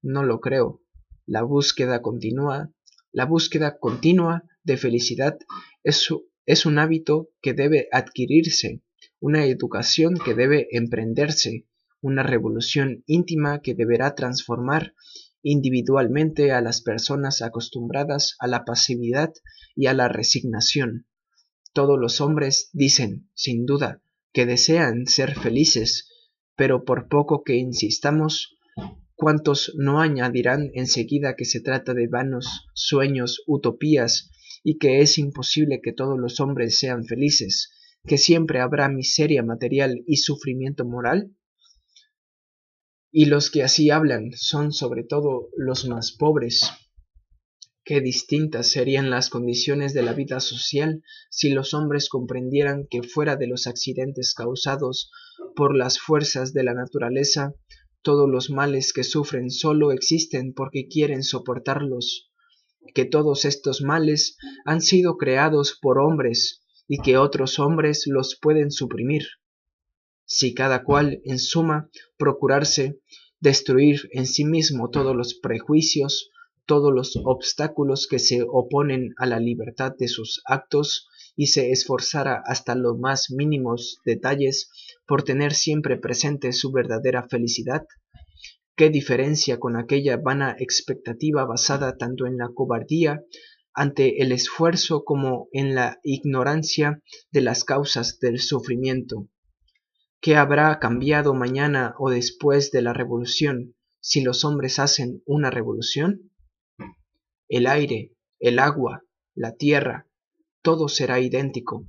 [0.00, 0.80] No lo creo.
[1.26, 2.72] La búsqueda continua,
[3.12, 5.36] la búsqueda continua de felicidad
[5.84, 6.08] es,
[6.46, 8.80] es un hábito que debe adquirirse,
[9.20, 11.66] una educación que debe emprenderse,
[12.00, 14.94] una revolución íntima que deberá transformar
[15.42, 19.34] individualmente a las personas acostumbradas a la pasividad
[19.74, 21.06] y a la resignación.
[21.74, 24.00] Todos los hombres dicen, sin duda,
[24.36, 26.10] que desean ser felices,
[26.56, 28.58] pero por poco que insistamos,
[29.14, 34.28] ¿cuántos no añadirán enseguida que se trata de vanos sueños, utopías,
[34.62, 37.70] y que es imposible que todos los hombres sean felices,
[38.06, 41.34] que siempre habrá miseria material y sufrimiento moral?
[43.10, 46.70] y los que así hablan son sobre todo los más pobres.
[47.88, 53.36] Qué distintas serían las condiciones de la vida social si los hombres comprendieran que fuera
[53.36, 55.12] de los accidentes causados
[55.54, 57.54] por las fuerzas de la naturaleza,
[58.02, 62.28] todos los males que sufren solo existen porque quieren soportarlos,
[62.92, 68.72] que todos estos males han sido creados por hombres y que otros hombres los pueden
[68.72, 69.22] suprimir.
[70.24, 72.98] Si cada cual, en suma, procurarse
[73.38, 76.32] destruir en sí mismo todos los prejuicios,
[76.66, 82.42] todos los obstáculos que se oponen a la libertad de sus actos y se esforzara
[82.44, 84.70] hasta los más mínimos detalles
[85.06, 87.86] por tener siempre presente su verdadera felicidad?
[88.74, 93.22] ¿Qué diferencia con aquella vana expectativa basada tanto en la cobardía
[93.72, 99.28] ante el esfuerzo como en la ignorancia de las causas del sufrimiento?
[100.20, 106.32] ¿Qué habrá cambiado mañana o después de la revolución si los hombres hacen una revolución?
[107.48, 109.04] El aire, el agua,
[109.34, 110.08] la tierra,
[110.62, 111.86] todo será idéntico.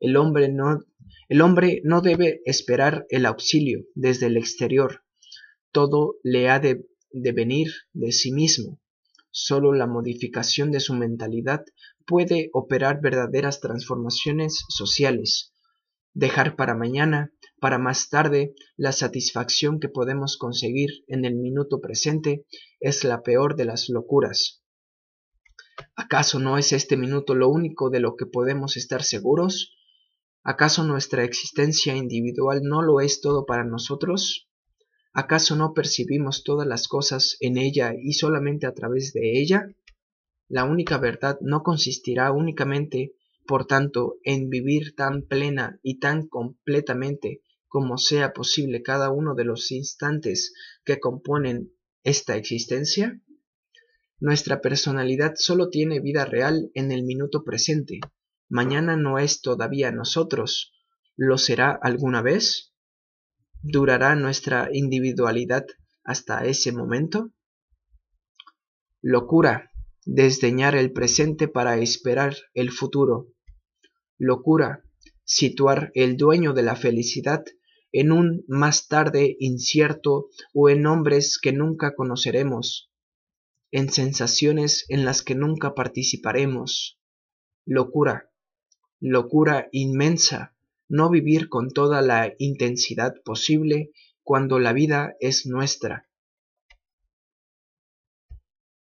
[0.00, 0.80] El hombre no,
[1.28, 5.04] el hombre no debe esperar el auxilio desde el exterior.
[5.72, 8.80] Todo le ha de, de venir de sí mismo.
[9.30, 11.64] Solo la modificación de su mentalidad
[12.06, 15.52] puede operar verdaderas transformaciones sociales.
[16.14, 22.46] Dejar para mañana para más tarde, la satisfacción que podemos conseguir en el minuto presente
[22.80, 24.62] es la peor de las locuras.
[25.94, 29.76] ¿Acaso no es este minuto lo único de lo que podemos estar seguros?
[30.42, 34.48] ¿Acaso nuestra existencia individual no lo es todo para nosotros?
[35.12, 39.66] ¿Acaso no percibimos todas las cosas en ella y solamente a través de ella?
[40.48, 43.14] La única verdad no consistirá únicamente,
[43.46, 49.44] por tanto, en vivir tan plena y tan completamente como sea posible cada uno de
[49.44, 50.54] los instantes
[50.84, 51.72] que componen
[52.04, 53.20] esta existencia?
[54.18, 58.00] Nuestra personalidad solo tiene vida real en el minuto presente.
[58.48, 60.72] Mañana no es todavía nosotros.
[61.16, 62.72] ¿Lo será alguna vez?
[63.60, 65.66] ¿Durará nuestra individualidad
[66.02, 67.30] hasta ese momento?
[69.02, 69.70] Locura,
[70.06, 73.28] desdeñar el presente para esperar el futuro.
[74.16, 74.82] Locura,
[75.24, 77.44] situar el dueño de la felicidad
[77.92, 82.85] en un más tarde incierto o en hombres que nunca conoceremos,
[83.76, 86.98] en sensaciones en las que nunca participaremos.
[87.66, 88.30] Locura,
[89.00, 90.56] locura inmensa,
[90.88, 93.90] no vivir con toda la intensidad posible
[94.22, 96.08] cuando la vida es nuestra,